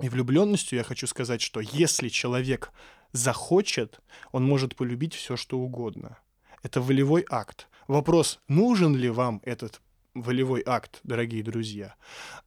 [0.00, 2.70] и влюбленностью, я хочу сказать, что если человек
[3.12, 4.00] захочет,
[4.32, 6.18] он может полюбить все, что угодно.
[6.62, 7.68] Это волевой акт.
[7.88, 9.80] Вопрос, нужен ли вам этот
[10.12, 11.94] волевой акт, дорогие друзья.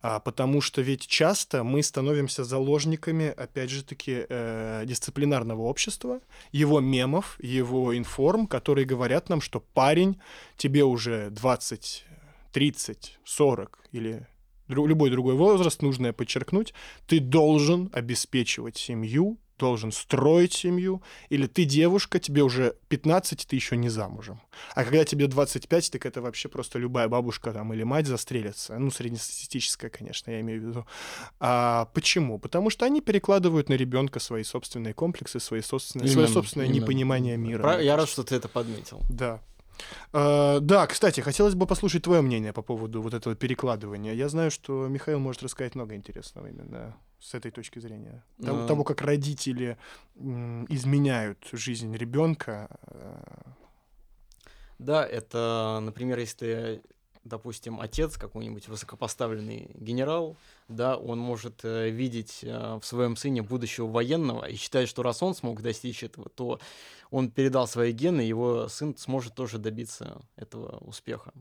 [0.04, 6.20] А, потому что ведь часто мы становимся заложниками, опять же таки, э, дисциплинарного общества,
[6.52, 10.22] его мемов, его информ, которые говорят нам, что парень,
[10.58, 12.06] тебе уже 20,
[12.52, 14.28] 30, 40 или
[14.68, 16.76] любой другой возраст, нужно подчеркнуть,
[17.08, 23.78] ты должен обеспечивать семью, должен строить семью, или ты девушка, тебе уже 15, ты еще
[23.78, 24.42] не замужем.
[24.74, 28.80] А когда тебе 25, так это вообще просто любая бабушка там или мать застрелится.
[28.80, 30.86] Ну, среднестатистическая, конечно, я имею в виду.
[31.40, 32.40] А почему?
[32.40, 36.82] Потому что они перекладывают на ребенка свои собственные комплексы, свои собственные, именно, свое собственное именно.
[36.82, 37.62] непонимание мира.
[37.62, 37.82] Про...
[37.84, 39.02] Я рад, что ты это подметил.
[39.10, 39.40] Да.
[40.12, 44.14] Uh, да, кстати, хотелось бы послушать твое мнение по поводу вот этого перекладывания.
[44.14, 48.24] Я знаю, что Михаил может рассказать много интересного именно с этой точки зрения?
[48.44, 48.68] Того, а...
[48.68, 49.78] того как родители
[50.16, 52.68] изменяют жизнь ребенка.
[52.88, 53.24] Э.
[54.80, 56.82] Да, это, например, если ты,
[57.24, 63.88] допустим, отец какой-нибудь высокопоставленный генерал, да, он может э, видеть э, в своем сыне будущего
[63.88, 66.60] военного и считает, что раз он смог достичь этого, то
[67.12, 71.32] он передал свои гены, его сын сможет тоже добиться этого успеха.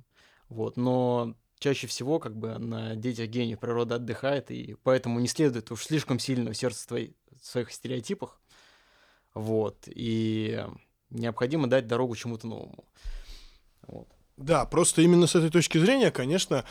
[0.50, 0.76] Вот.
[0.76, 5.84] Но чаще всего как бы на детях гениев природа отдыхает, и поэтому не следует уж
[5.84, 8.40] слишком сильно в сердце твоей, своих стереотипах.
[9.34, 9.76] Вот.
[9.86, 10.66] И
[11.10, 12.84] необходимо дать дорогу чему-то новому.
[13.86, 14.08] Вот.
[14.36, 16.64] Да, просто именно с этой точки зрения, конечно,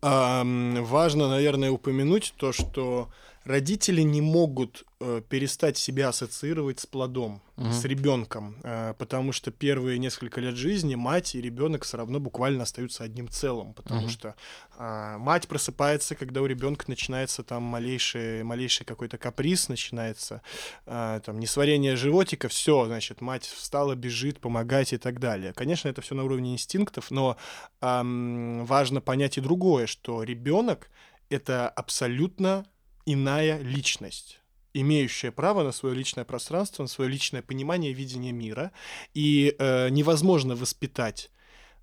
[0.00, 3.10] важно, наверное, упомянуть то, что
[3.46, 7.70] родители не могут э, перестать себя ассоциировать с плодом, угу.
[7.70, 12.64] с ребенком, э, потому что первые несколько лет жизни мать и ребенок все равно буквально
[12.64, 14.08] остаются одним целым, потому угу.
[14.08, 14.34] что
[14.76, 20.42] э, мать просыпается, когда у ребенка начинается там малейший, малейший какой-то каприз, начинается
[20.86, 25.52] э, там несварение животика, все, значит, мать встала, бежит, помогать и так далее.
[25.52, 27.36] Конечно, это все на уровне инстинктов, но
[27.80, 30.90] э, важно понять и другое, что ребенок
[31.28, 32.64] это абсолютно
[33.06, 34.40] иная личность
[34.80, 38.72] имеющая право на свое личное пространство, на свое личное понимание и видение мира.
[39.14, 41.30] И э, невозможно воспитать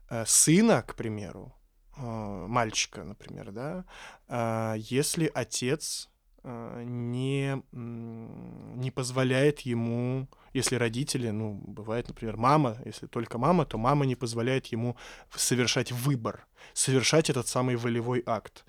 [0.09, 1.53] э, сына, к примеру,
[1.97, 2.01] э,
[2.47, 3.85] мальчика, например, да,
[4.27, 6.09] э, если отец
[6.43, 13.77] э, не, не позволяет ему если родители, ну, бывает, например, мама, если только мама, то
[13.77, 14.95] мама не позволяет ему
[15.35, 18.63] совершать выбор, совершать этот самый волевой акт.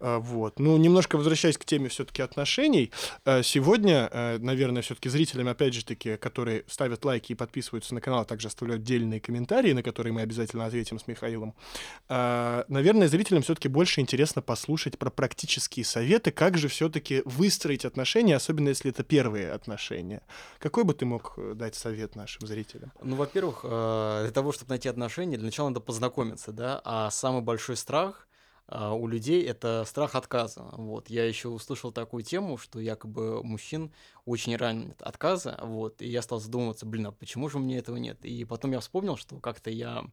[0.00, 0.58] А, вот.
[0.58, 2.92] Ну, немножко возвращаясь к теме все-таки отношений,
[3.24, 8.00] а, сегодня, а, наверное, все-таки зрителям, опять же таки, которые ставят лайки и подписываются на
[8.00, 11.54] канал, а также оставляют отдельные комментарии, на которые мы обязательно ответим с Михаилом,
[12.08, 18.68] наверное, зрителям все-таки больше интересно послушать про практические советы, как же все-таки выстроить отношения, особенно
[18.68, 20.22] если это первые отношения.
[20.58, 22.92] Какой бы ты мог Э, дать совет нашим зрителям?
[23.02, 27.44] Ну, во-первых, э, для того, чтобы найти отношения, для начала надо познакомиться, да, а самый
[27.44, 28.28] большой страх
[28.68, 30.62] э, у людей это страх отказа.
[30.72, 31.10] Вот.
[31.10, 33.92] Я еще услышал такую тему, что якобы мужчин
[34.24, 37.98] очень ранит отказа, вот, и я стал задумываться, блин, а почему же у меня этого
[37.98, 38.24] нет?
[38.24, 40.04] И потом я вспомнил, что как-то я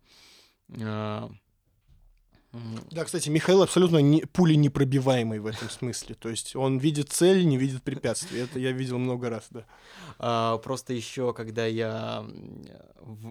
[2.92, 6.16] да, кстати, Михаил абсолютно не, пули непробиваемый в этом смысле.
[6.16, 8.40] То есть он видит цель, не видит препятствий.
[8.40, 9.66] Это я видел много раз, да.
[10.20, 12.26] А, просто еще, когда я,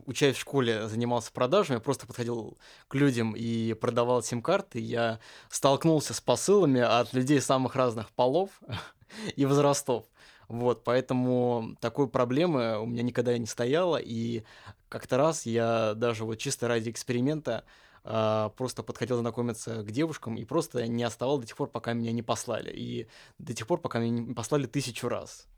[0.07, 2.59] учась в школе, занимался продажами, я просто подходил
[2.89, 8.51] к людям и продавал сим-карты, я столкнулся с посылами от людей самых разных полов
[9.37, 10.05] и возрастов.
[10.49, 14.43] Вот, поэтому такой проблемы у меня никогда не стояло, и
[14.91, 17.65] как-то раз я даже вот чисто ради эксперимента
[18.05, 22.13] а, просто подходил знакомиться к девушкам и просто не оставал до тех пор, пока меня
[22.13, 22.71] не послали.
[22.71, 25.49] И до тех пор, пока меня не послали тысячу раз.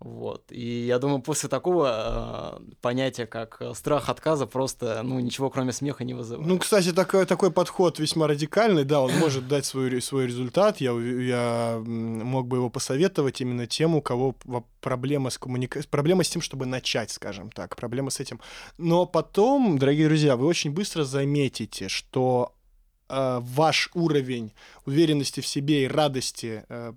[0.00, 0.44] Вот.
[0.50, 6.04] И я думаю, после такого э, понятия, как страх отказа, просто, ну, ничего кроме смеха
[6.04, 6.46] не вызывает.
[6.46, 10.80] Ну, кстати, такой, такой подход весьма радикальный, да, он может дать свой, свой результат.
[10.80, 14.36] Я, я мог бы его посоветовать именно тем, у кого
[14.80, 18.40] проблема с коммуникацией, проблема с тем, чтобы начать, скажем так, проблема с этим.
[18.76, 22.57] Но потом, дорогие друзья, вы очень быстро заметите, что э,
[23.08, 24.52] ваш уровень
[24.84, 26.92] уверенности в себе и радости, э,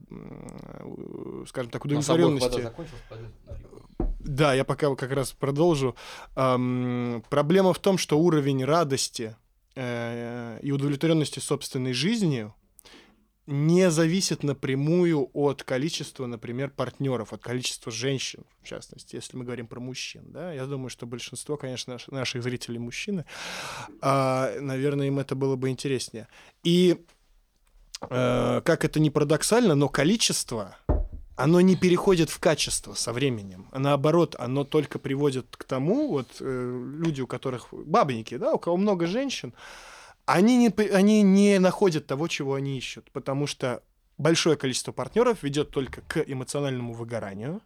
[1.48, 2.72] скажем так, удовлетворенности.
[4.20, 5.96] Да, я пока как раз продолжу.
[6.34, 9.36] Проблема в том, что уровень радости
[9.76, 12.54] э, и удовлетворенности собственной жизнью
[13.48, 19.68] не зависит напрямую от количества, например, партнеров, от количества женщин, в частности, если мы говорим
[19.68, 20.24] про мужчин.
[20.28, 20.54] Да?
[20.54, 23.26] Я думаю, что большинство, конечно, наших зрителей мужчины.
[24.02, 26.28] А, наверное, им это было бы интереснее.
[26.64, 27.04] И
[28.10, 30.78] э, как это не парадоксально, но количество
[31.36, 33.68] оно не переходит в качество со временем.
[33.72, 38.60] А наоборот, оно только приводит к тому, вот э, люди, у которых бабники, да, у
[38.60, 39.54] кого много женщин,
[40.34, 43.84] они не, они не находят того, чего они ищут, потому что
[44.18, 47.62] большое количество партнеров ведет только к эмоциональному выгоранию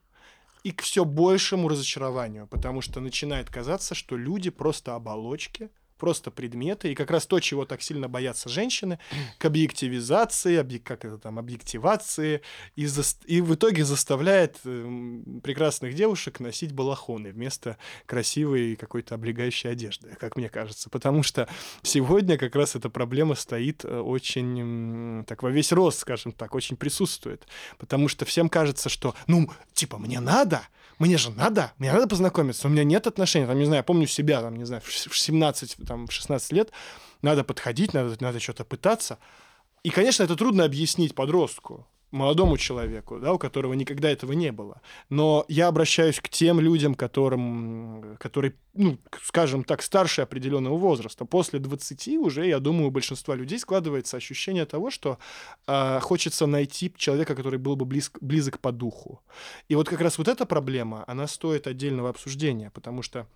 [0.63, 6.91] и к все большему разочарованию, потому что начинает казаться, что люди просто оболочки, просто предметы,
[6.91, 8.99] и как раз то, чего так сильно боятся женщины,
[9.38, 10.79] к объективизации, объ...
[10.84, 12.41] как это там, объективации,
[12.75, 13.03] и, за...
[13.25, 20.36] и в итоге заставляет э, прекрасных девушек носить балахоны вместо красивой какой-то облегающей одежды, как
[20.36, 20.89] мне кажется.
[20.89, 21.47] Потому что
[21.81, 26.77] сегодня как раз эта проблема стоит э, очень, так во весь рост, скажем так, очень
[26.77, 27.47] присутствует.
[27.77, 30.62] Потому что всем кажется, что, ну, типа, мне надо,
[30.99, 34.08] мне же надо, мне надо познакомиться, у меня нет отношений, там, не знаю, я помню
[34.08, 36.71] себя, там, не знаю, в 17, там, в 16 лет,
[37.21, 39.19] надо подходить, надо, надо что-то пытаться.
[39.84, 44.82] И, конечно, это трудно объяснить подростку молодому человеку, да, у которого никогда этого не было.
[45.10, 51.25] Но я обращаюсь к тем людям, которым, которые, ну, скажем так, старше определенного возраста.
[51.25, 55.17] После 20 уже, я думаю, у большинства людей складывается ощущение того, что
[55.67, 59.21] э, хочется найти человека, который был бы близ, близок по духу.
[59.69, 63.28] И вот как раз вот эта проблема, она стоит отдельного обсуждения, потому что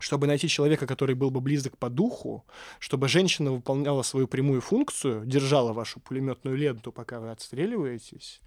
[0.00, 2.44] чтобы найти человека, который был бы близок по духу,
[2.78, 8.40] чтобы женщина выполняла свою прямую функцию, держала вашу пулеметную ленту, пока вы отстреливаетесь,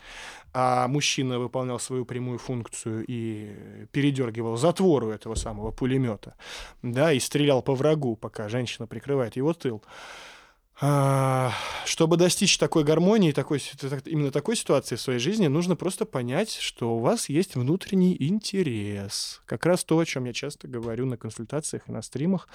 [0.53, 6.35] а мужчина выполнял свою прямую функцию и передергивал затвору этого самого пулемета,
[6.81, 9.83] да, и стрелял по врагу, пока женщина прикрывает его тыл.
[10.81, 11.53] А,
[11.85, 13.61] чтобы достичь такой гармонии, такой,
[14.05, 19.41] именно такой ситуации в своей жизни, нужно просто понять, что у вас есть внутренний интерес.
[19.45, 22.47] Как раз то, о чем я часто говорю на консультациях и на стримах,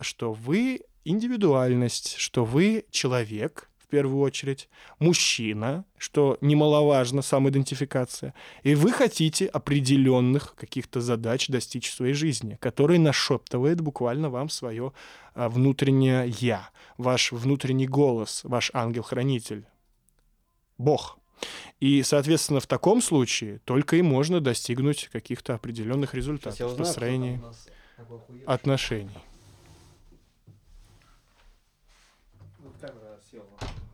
[0.00, 9.46] что вы индивидуальность, что вы человек, первую очередь, мужчина, что немаловажно, самоидентификация, и вы хотите
[9.46, 14.92] определенных каких-то задач достичь в своей жизни, которые нашептывает буквально вам свое
[15.34, 19.66] а, внутреннее «я», ваш внутренний голос, ваш ангел-хранитель,
[20.78, 21.18] Бог.
[21.80, 27.40] И, соответственно, в таком случае только и можно достигнуть каких-то определенных результатов в построении
[28.46, 29.10] отношений.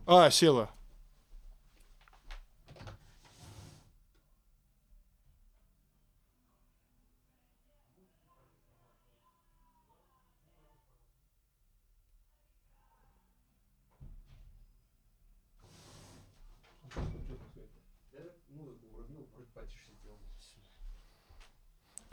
[0.07, 0.69] А, села.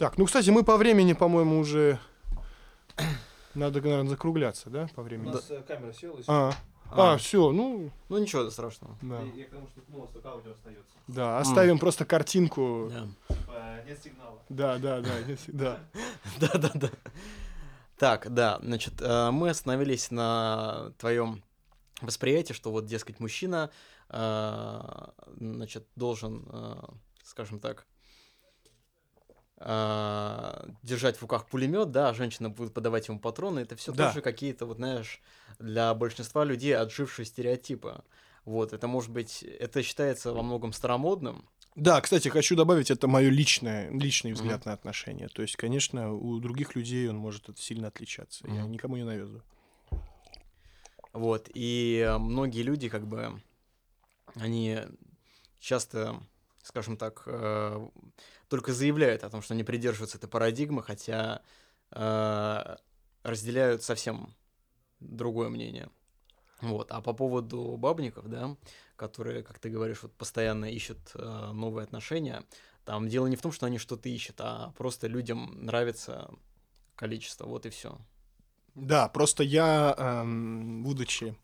[0.03, 1.97] Так, ну, кстати, мы по времени, по-моему, уже...
[3.55, 5.29] Надо, наверное, закругляться, да, по времени?
[5.29, 5.63] У нас да.
[5.63, 6.19] камера села.
[6.19, 6.53] И а,
[6.93, 7.91] а, а все, ну...
[8.09, 8.97] Ну ничего страшного.
[9.03, 9.21] Да.
[9.23, 10.93] Я, я к тому, что ну, только аудио остается.
[11.09, 11.81] Да, оставим mm.
[11.81, 12.91] просто картинку.
[12.91, 13.35] Да.
[13.35, 14.39] Типа, нет сигнала.
[14.49, 15.11] Да, да, да,
[15.49, 15.81] да.
[16.41, 16.91] Да, да, да.
[17.97, 21.43] Так, да, значит, э, мы остановились на твоем
[22.01, 23.71] восприятии, что вот, дескать, мужчина,
[24.09, 24.81] э,
[25.39, 26.83] значит, должен, э,
[27.23, 27.87] скажем так,
[29.65, 34.09] э, держать в руках пулемет, да, а женщина будет подавать ему патроны, это все да.
[34.09, 35.21] тоже какие-то, вот знаешь,
[35.59, 38.03] для большинства людей отжившие стереотипы.
[38.45, 41.49] Вот, это может быть, это считается во многом старомодным.
[41.75, 44.69] Да, кстати, хочу добавить, это мое личное, личный взгляд mm-hmm.
[44.69, 45.29] на отношения.
[45.29, 48.45] То есть, конечно, у других людей он может сильно отличаться.
[48.45, 48.57] Mm-hmm.
[48.57, 49.43] Я никому не навязываю.
[51.13, 53.41] Вот, и многие люди, как бы,
[54.35, 54.81] они
[55.61, 56.21] часто,
[56.63, 57.89] скажем так, э,
[58.49, 61.43] только заявляют о том, что они придерживаются этой парадигмы, хотя
[61.91, 62.77] э,
[63.23, 64.35] разделяют совсем
[65.01, 65.91] другое мнение.
[66.61, 66.93] Вот.
[66.93, 68.57] А по поводу бабников, да,
[68.97, 72.45] которые, как ты говоришь, вот постоянно ищут э, новые отношения,
[72.85, 76.31] там дело не в том, что они что-то ищут, а просто людям нравится
[76.95, 77.99] количество, вот и все.
[78.75, 81.37] Да, просто я, эм, будучи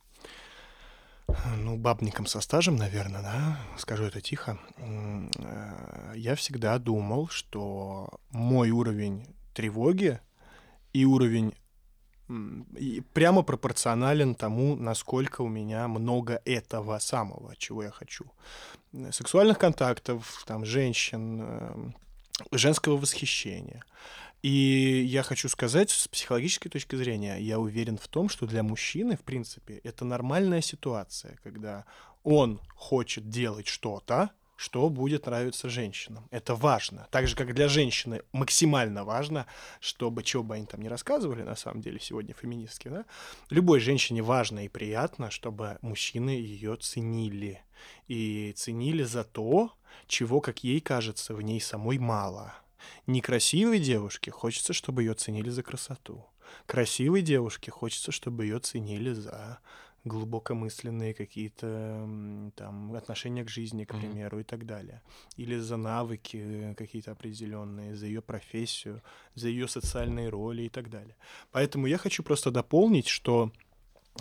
[1.56, 8.70] ну, бабником со стажем, наверное, да, скажу это тихо, э, я всегда думал, что мой
[8.70, 10.20] уровень тревоги
[10.92, 11.54] и уровень
[12.76, 18.26] и прямо пропорционален тому, насколько у меня много этого самого, чего я хочу.
[19.10, 21.96] Сексуальных контактов, там, женщин, эм,
[22.52, 23.82] женского восхищения.
[24.42, 29.16] И я хочу сказать, с психологической точки зрения, я уверен в том, что для мужчины,
[29.16, 31.84] в принципе, это нормальная ситуация, когда
[32.22, 36.26] он хочет делать что-то, что будет нравиться женщинам.
[36.32, 37.06] Это важно.
[37.12, 39.46] Так же, как для женщины максимально важно,
[39.80, 43.04] чтобы, чего бы они там не рассказывали, на самом деле, сегодня феминистки, да,
[43.50, 47.62] любой женщине важно и приятно, чтобы мужчины ее ценили.
[48.08, 49.72] И ценили за то,
[50.08, 52.54] чего, как ей кажется, в ней самой мало.
[53.06, 56.24] Некрасивой девушке хочется, чтобы ее ценили за красоту.
[56.66, 59.58] Красивой девушке хочется, чтобы ее ценили за
[60.04, 64.40] глубокомысленные какие-то там отношения к жизни, к примеру, mm-hmm.
[64.40, 65.02] и так далее.
[65.36, 69.02] Или за навыки какие-то определенные, за ее профессию,
[69.34, 71.16] за ее социальные роли и так далее.
[71.52, 73.52] Поэтому я хочу просто дополнить, что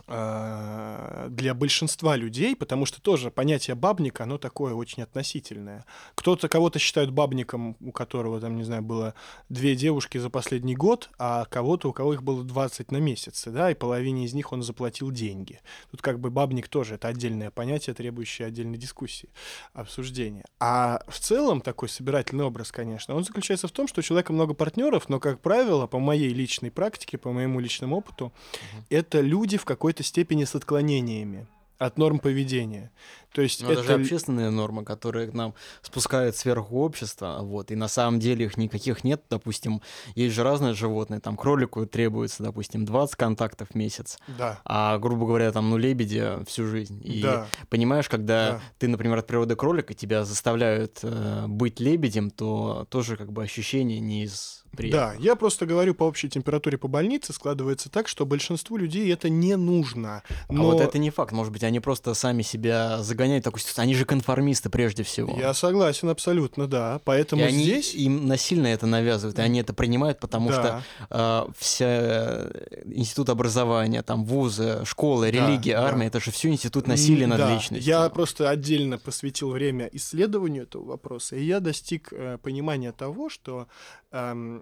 [0.08, 5.86] для большинства людей, потому что тоже понятие бабника, оно такое очень относительное.
[6.16, 9.14] Кто-то кого-то считают бабником, у которого там, не знаю, было
[9.50, 13.72] две девушки за последний год, а кого-то, у кого их было 20 на месяц, да,
[13.72, 15.60] и половине из них он заплатил деньги.
[15.92, 19.30] Тут как бы бабник тоже это отдельное понятие, требующее отдельной дискуссии,
[19.74, 20.46] обсуждения.
[20.60, 24.54] А в целом такой собирательный образ, конечно, он заключается в том, что у человека много
[24.54, 28.84] партнеров, но, как правило, по моей личной практике, по моему личному опыту, угу.
[28.90, 32.92] это люди в какой какой-то степени с отклонениями от норм поведения.
[33.38, 33.82] То есть Но это...
[33.82, 38.46] это же общественная норма, которая к нам спускает сверху общества, вот, и на самом деле
[38.46, 39.84] их никаких нет, допустим,
[40.16, 44.60] есть же разные животные, там кролику требуется, допустим, 20 контактов в месяц, да.
[44.66, 47.00] а, грубо говоря, там, ну, лебеди всю жизнь.
[47.04, 47.46] И да.
[47.70, 48.62] понимаешь, когда да.
[48.80, 54.00] ты, например, от природы кролика, тебя заставляют э, быть лебедем, то тоже как бы ощущение
[54.00, 55.18] не из приятных.
[55.18, 59.30] Да, я просто говорю по общей температуре по больнице, складывается так, что большинству людей это
[59.30, 60.24] не нужно.
[60.50, 60.62] Но...
[60.62, 63.84] А вот это не факт, может быть, они просто сами себя загоняют такую ситуацию.
[63.84, 65.38] Они же конформисты прежде всего.
[65.38, 67.02] Я согласен абсолютно, да.
[67.04, 67.94] Поэтому и они здесь...
[67.94, 70.54] им насильно это навязывают, и они это принимают, потому да.
[70.54, 76.18] что э, вся э, институт образования, там вузы, школы, религия, да, армия, да.
[76.18, 77.54] это же все институт насилия над да.
[77.54, 77.88] личностью.
[77.88, 83.68] Я просто отдельно посвятил время исследованию этого вопроса, и я достиг э, понимания того, что
[84.12, 84.62] э,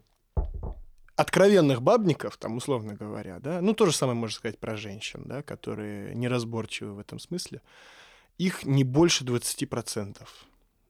[1.16, 5.42] откровенных бабников, там, условно говоря, да, ну, то же самое можно сказать про женщин, да,
[5.42, 7.62] которые неразборчивы в этом смысле,
[8.38, 10.22] их не больше 20%.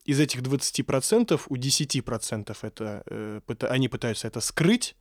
[0.05, 4.95] Из этих 20% у 10% это, э, они пытаются это скрыть,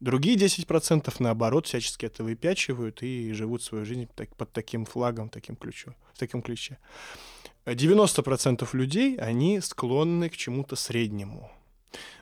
[0.00, 5.56] другие 10% наоборот всячески это выпячивают и живут свою жизнь так, под таким флагом, таким
[5.56, 6.78] ключом, в таком ключе.
[7.64, 11.50] 90% людей, они склонны к чему-то среднему.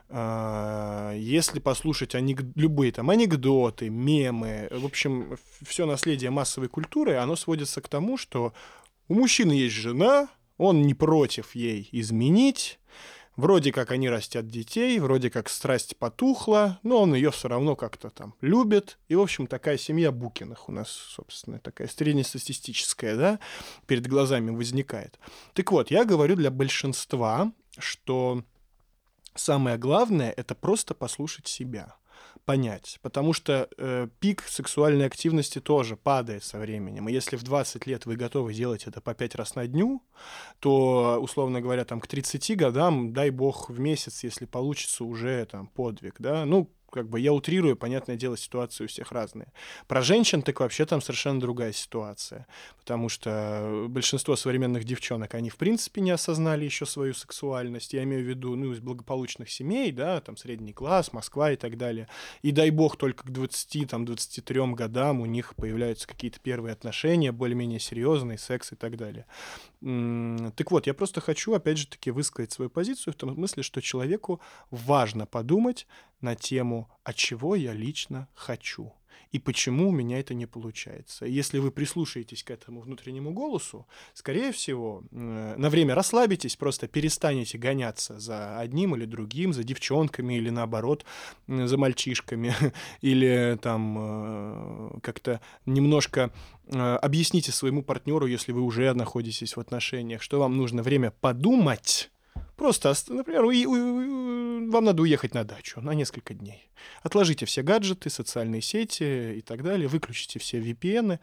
[0.08, 2.42] А, если послушать анек...
[2.54, 8.54] любые там анекдоты, мемы, в общем, все наследие массовой культуры, оно сводится к тому, что
[9.08, 12.78] у мужчины есть жена, он не против ей изменить,
[13.36, 18.10] вроде как они растят детей, вроде как страсть потухла, но он ее все равно как-то
[18.10, 18.98] там любит.
[19.08, 23.40] И, в общем, такая семья Букиных у нас, собственно, такая среднестатистическая, да,
[23.86, 25.18] перед глазами возникает.
[25.52, 28.44] Так вот, я говорю для большинства, что
[29.34, 31.96] самое главное— это просто послушать себя
[32.44, 32.98] понять.
[33.02, 37.08] Потому что э, пик сексуальной активности тоже падает со временем.
[37.08, 40.02] И если в 20 лет вы готовы делать это по 5 раз на дню,
[40.60, 45.66] то, условно говоря, там к 30 годам, дай бог, в месяц, если получится, уже там
[45.68, 49.48] подвиг, да, ну, как бы я утрирую, понятное дело, ситуации у всех разные.
[49.88, 52.46] Про женщин так вообще там совершенно другая ситуация,
[52.78, 58.24] потому что большинство современных девчонок, они в принципе не осознали еще свою сексуальность, я имею
[58.24, 62.06] в виду, ну, из благополучных семей, да, там средний класс, Москва и так далее.
[62.42, 67.32] И дай бог только к 20, там, 23 годам у них появляются какие-то первые отношения,
[67.32, 69.26] более-менее серьезные, секс и так далее.
[70.56, 73.82] Так вот, я просто хочу, опять же таки, высказать свою позицию в том смысле, что
[73.82, 74.40] человеку
[74.70, 75.86] важно подумать
[76.24, 78.92] на тему, а чего я лично хочу
[79.34, 81.26] и почему у меня это не получается.
[81.26, 88.20] Если вы прислушаетесь к этому внутреннему голосу, скорее всего, на время расслабитесь, просто перестанете гоняться
[88.20, 91.04] за одним или другим, за девчонками или наоборот,
[91.48, 92.54] за мальчишками,
[93.00, 96.30] или там э, как-то немножко
[96.66, 102.12] э, объясните своему партнеру, если вы уже находитесь в отношениях, что вам нужно время подумать,
[102.56, 103.44] Просто, например,
[104.70, 106.70] вам надо уехать на дачу на несколько дней.
[107.02, 111.18] Отложите все гаджеты, социальные сети и так далее, выключите все VPN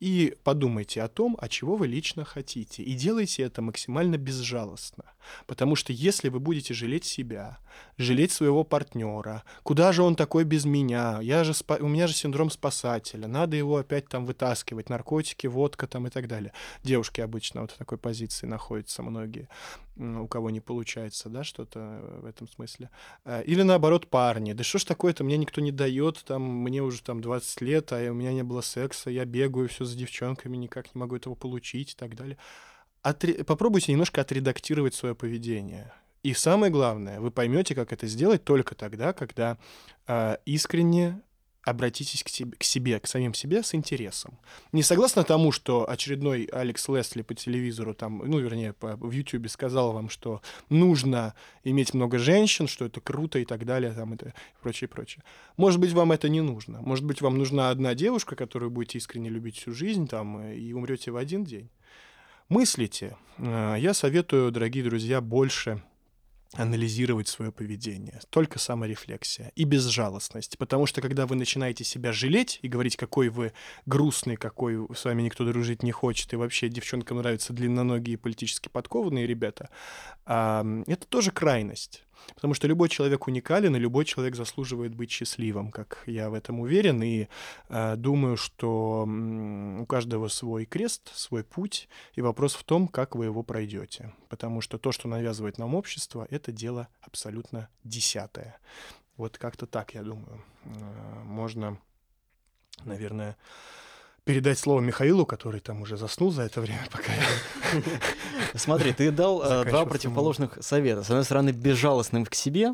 [0.00, 2.82] и подумайте о том, о чего вы лично хотите.
[2.82, 5.04] И делайте это максимально безжалостно.
[5.46, 7.58] Потому что если вы будете жалеть себя,
[7.96, 11.76] жалеть своего партнера, куда же он такой без меня, я же спа...
[11.80, 16.28] у меня же синдром спасателя, надо его опять там вытаскивать, наркотики, водка там и так
[16.28, 16.52] далее.
[16.82, 19.48] Девушки обычно вот в такой позиции находятся многие,
[19.96, 22.90] у кого не получается получается, да, что-то в этом смысле.
[23.24, 24.54] Э, или наоборот, парни.
[24.54, 28.10] Да что ж такое-то, мне никто не дает, там, мне уже там 20 лет, а
[28.10, 31.92] у меня не было секса, я бегаю все за девчонками, никак не могу этого получить
[31.92, 32.38] и так далее.
[33.02, 33.44] Отре...
[33.44, 35.92] Попробуйте немножко отредактировать свое поведение.
[36.24, 39.56] И самое главное, вы поймете, как это сделать только тогда, когда
[40.08, 41.20] э, искренне
[41.64, 44.38] обратитесь к себе, к себе, к самим себе с интересом.
[44.72, 49.48] Не согласно тому, что очередной Алекс Лесли по телевизору, там, ну, вернее, по, в Ютьюбе
[49.48, 51.34] сказал вам, что нужно
[51.64, 55.24] иметь много женщин, что это круто и так далее, там, это, и прочее, прочее.
[55.56, 56.82] Может быть, вам это не нужно.
[56.82, 61.10] Может быть, вам нужна одна девушка, которую будете искренне любить всю жизнь, там, и умрете
[61.10, 61.70] в один день.
[62.50, 63.16] Мыслите.
[63.38, 65.82] Э, я советую, дорогие друзья, больше
[66.56, 68.20] анализировать свое поведение.
[68.30, 70.56] Только саморефлексия и безжалостность.
[70.56, 73.52] Потому что когда вы начинаете себя жалеть и говорить, какой вы
[73.86, 79.26] грустный, какой с вами никто дружить не хочет, и вообще девчонкам нравятся длинноногие политически подкованные
[79.26, 79.68] ребята,
[80.24, 82.03] это тоже крайность.
[82.34, 86.60] Потому что любой человек уникален, и любой человек заслуживает быть счастливым, как я в этом
[86.60, 87.02] уверен.
[87.02, 87.28] И
[87.68, 93.26] э, думаю, что у каждого свой крест, свой путь, и вопрос в том, как вы
[93.26, 94.12] его пройдете.
[94.28, 98.58] Потому что то, что навязывает нам общество, это дело абсолютно десятое.
[99.16, 100.42] Вот как-то так, я думаю.
[100.64, 101.78] Э, можно,
[102.84, 103.36] наверное,
[104.24, 107.82] передать слово Михаилу, который там уже заснул за это время, пока я...
[108.54, 111.02] Смотри, ты дал э, два противоположных совета.
[111.02, 112.72] С одной стороны, безжалостным к себе,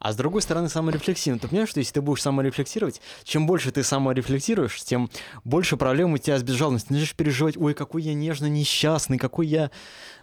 [0.00, 1.38] а с другой стороны, саморефлексивным.
[1.38, 5.10] Ты понимаешь, что если ты будешь саморефлексировать, чем больше ты саморефлексируешь, тем
[5.44, 6.88] больше проблем у тебя с безжалостностью.
[6.88, 9.70] Ты начнешь переживать, ой, какой я нежно несчастный, какой я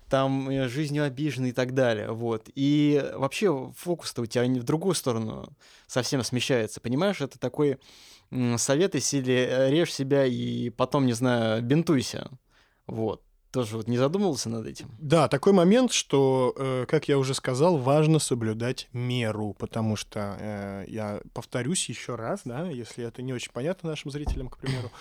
[0.10, 2.50] там э, жизнью обиженный и так далее, вот.
[2.56, 5.50] И вообще фокус-то у тебя в другую сторону
[5.86, 7.22] совсем смещается, понимаешь?
[7.22, 7.78] Это такой
[8.58, 12.30] совет из силы э, режь себя и потом, не знаю, бинтуйся,
[12.86, 13.22] вот.
[13.52, 14.92] Тоже вот не задумывался над этим?
[15.00, 20.86] Да, такой момент, что, э, как я уже сказал, важно соблюдать меру, потому что, э,
[20.88, 24.92] я повторюсь еще раз, да, если это не очень понятно нашим зрителям, к примеру,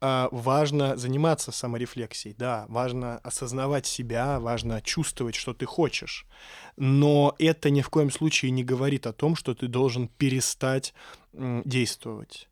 [0.00, 6.26] э, важно заниматься саморефлексией, да, важно осознавать себя, важно чувствовать, что ты хочешь,
[6.76, 10.92] но это ни в коем случае не говорит о том, что ты должен перестать
[11.32, 12.48] действовать.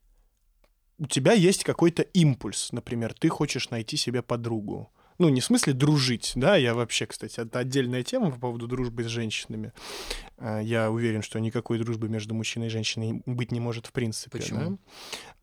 [1.00, 5.74] У тебя есть какой-то импульс, например, ты хочешь найти себе подругу, ну, не в смысле
[5.74, 9.72] дружить, да, я вообще, кстати, это отдельная тема по поводу дружбы с женщинами.
[10.38, 14.38] А, я уверен, что никакой дружбы между мужчиной и женщиной быть не может в принципе.
[14.38, 14.60] Почему?
[14.60, 14.78] Да?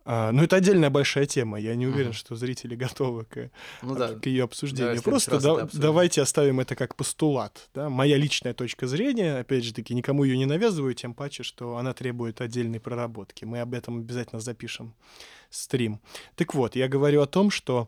[0.04, 1.60] А, ну, это отдельная большая тема.
[1.60, 2.14] Я не уверен, uh-huh.
[2.14, 3.52] что зрители готовы к,
[3.84, 4.16] ну, да.
[4.16, 5.04] к ее обсуждению.
[5.04, 7.70] Просто да, давайте оставим это как постулат.
[7.76, 7.90] Да?
[7.90, 11.94] Моя личная точка зрения, опять же таки, никому ее не навязываю, тем паче, что она
[11.94, 13.46] требует отдельной проработки.
[13.46, 14.96] Мы об этом обязательно запишем
[15.52, 16.00] стрим.
[16.36, 17.88] Так вот, я говорю о том, что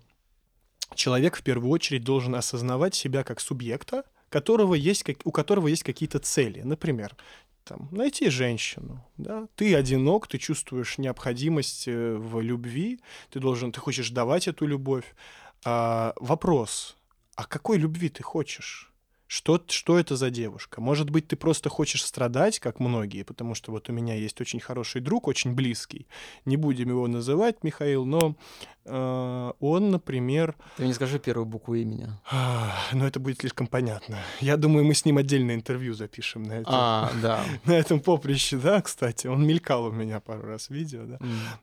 [0.95, 6.19] человек в первую очередь должен осознавать себя как субъекта, которого есть, у которого есть какие-то
[6.19, 6.61] цели.
[6.61, 7.15] Например,
[7.63, 13.79] там, найти женщину, да, ты одинок, ты чувствуешь необходимость э, в любви, ты должен, ты
[13.79, 15.15] хочешь давать эту любовь.
[15.65, 16.97] А, вопрос,
[17.35, 18.91] а какой любви ты хочешь?
[19.27, 20.81] Что, что это за девушка?
[20.81, 24.59] Может быть, ты просто хочешь страдать, как многие, потому что вот у меня есть очень
[24.59, 26.07] хороший друг, очень близкий.
[26.45, 28.35] Не будем его называть, Михаил, но
[28.89, 30.55] он, например...
[30.77, 32.07] Ты не скажи первую букву имени.
[32.93, 34.17] но это будет слишком понятно.
[34.39, 37.43] Я думаю, мы с ним отдельное интервью запишем на этом, а, да.
[37.65, 39.27] на этом поприще, да, кстати.
[39.27, 41.17] Он мелькал у меня пару раз в видео, да.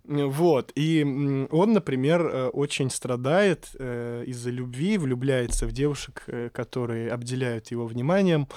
[0.05, 0.29] Mm.
[0.29, 0.73] Вот.
[0.75, 1.03] И
[1.51, 7.87] он, например, э, очень страдает э, из-за любви, влюбляется в девушек, э, которые обделяют его
[7.87, 8.49] вниманием,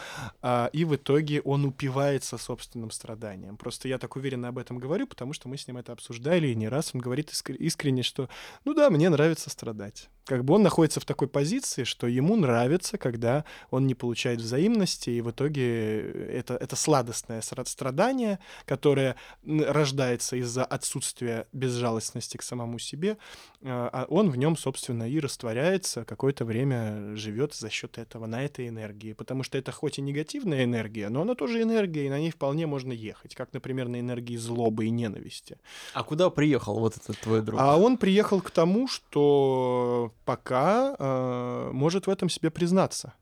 [0.42, 3.58] э, и в итоге он упивается собственным страданием.
[3.58, 6.56] Просто я так уверенно об этом говорю, потому что мы с ним это обсуждали, и
[6.56, 8.30] не раз он говорит искренне, что
[8.66, 13.00] ну да, мне нравится страдать как бы он находится в такой позиции, что ему нравится,
[13.00, 20.64] когда он не получает взаимности, и в итоге это, это сладостное страдание, которое рождается из-за
[20.64, 23.18] отсутствия безжалостности к самому себе,
[23.64, 28.44] а, а он в нем, собственно, и растворяется, какое-то время живет за счет этого, на
[28.44, 32.20] этой энергии, потому что это хоть и негативная энергия, но она тоже энергия, и на
[32.20, 35.58] ней вполне можно ехать, как, например, на энергии злобы и ненависти.
[35.96, 37.60] А куда приехал вот этот твой друг?
[37.60, 43.14] А он приехал к тому, что пока э, может в этом себе признаться.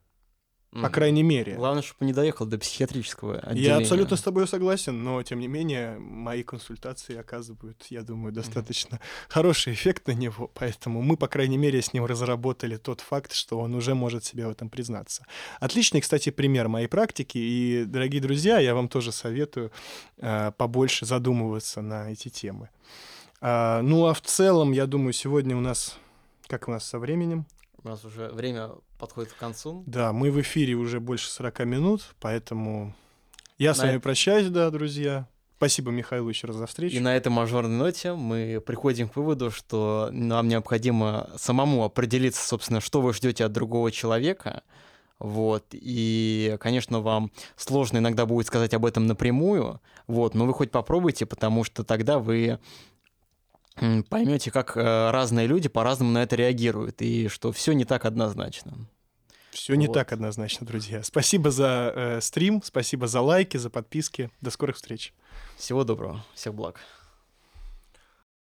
[0.74, 0.82] Mm.
[0.82, 1.56] По крайней мере.
[1.56, 3.70] Главное, чтобы не доехал до психиатрического отделения.
[3.70, 8.96] Я абсолютно с тобой согласен, но тем не менее мои консультации оказывают, я думаю, достаточно
[8.96, 9.02] mm.
[9.30, 13.60] хороший эффект на него, поэтому мы, по крайней мере, с ним разработали тот факт, что
[13.60, 15.26] он уже может себе в этом признаться.
[15.62, 19.72] Отличный, кстати, пример моей практики, и, дорогие друзья, я вам тоже советую
[20.18, 22.70] э, побольше задумываться на эти темы.
[23.40, 25.98] А, ну а в целом, я думаю, сегодня у нас
[26.48, 27.46] как у нас со временем?
[27.84, 29.84] У нас уже время подходит к концу.
[29.86, 32.96] Да, мы в эфире уже больше 40 минут, поэтому
[33.58, 35.28] я с На вами эт- прощаюсь, да, друзья.
[35.58, 36.96] Спасибо, Михаил, еще раз за встречу.
[36.96, 42.80] И на этой мажорной ноте мы приходим к выводу, что нам необходимо самому определиться, собственно,
[42.80, 44.62] что вы ждете от другого человека.
[45.18, 45.66] Вот.
[45.72, 51.26] И, конечно, вам сложно иногда будет сказать об этом напрямую, вот, но вы хоть попробуйте,
[51.26, 52.60] потому что тогда вы
[54.10, 58.88] поймете, как э, разные люди по-разному на это реагируют, и что все не так однозначно.
[59.52, 59.94] Все не Вот.
[59.94, 61.02] так однозначно, друзья.
[61.04, 64.30] Спасибо за э, стрим, спасибо за лайки, за подписки.
[64.42, 65.14] До скорых встреч.
[65.58, 66.80] Всего доброго, всех благ.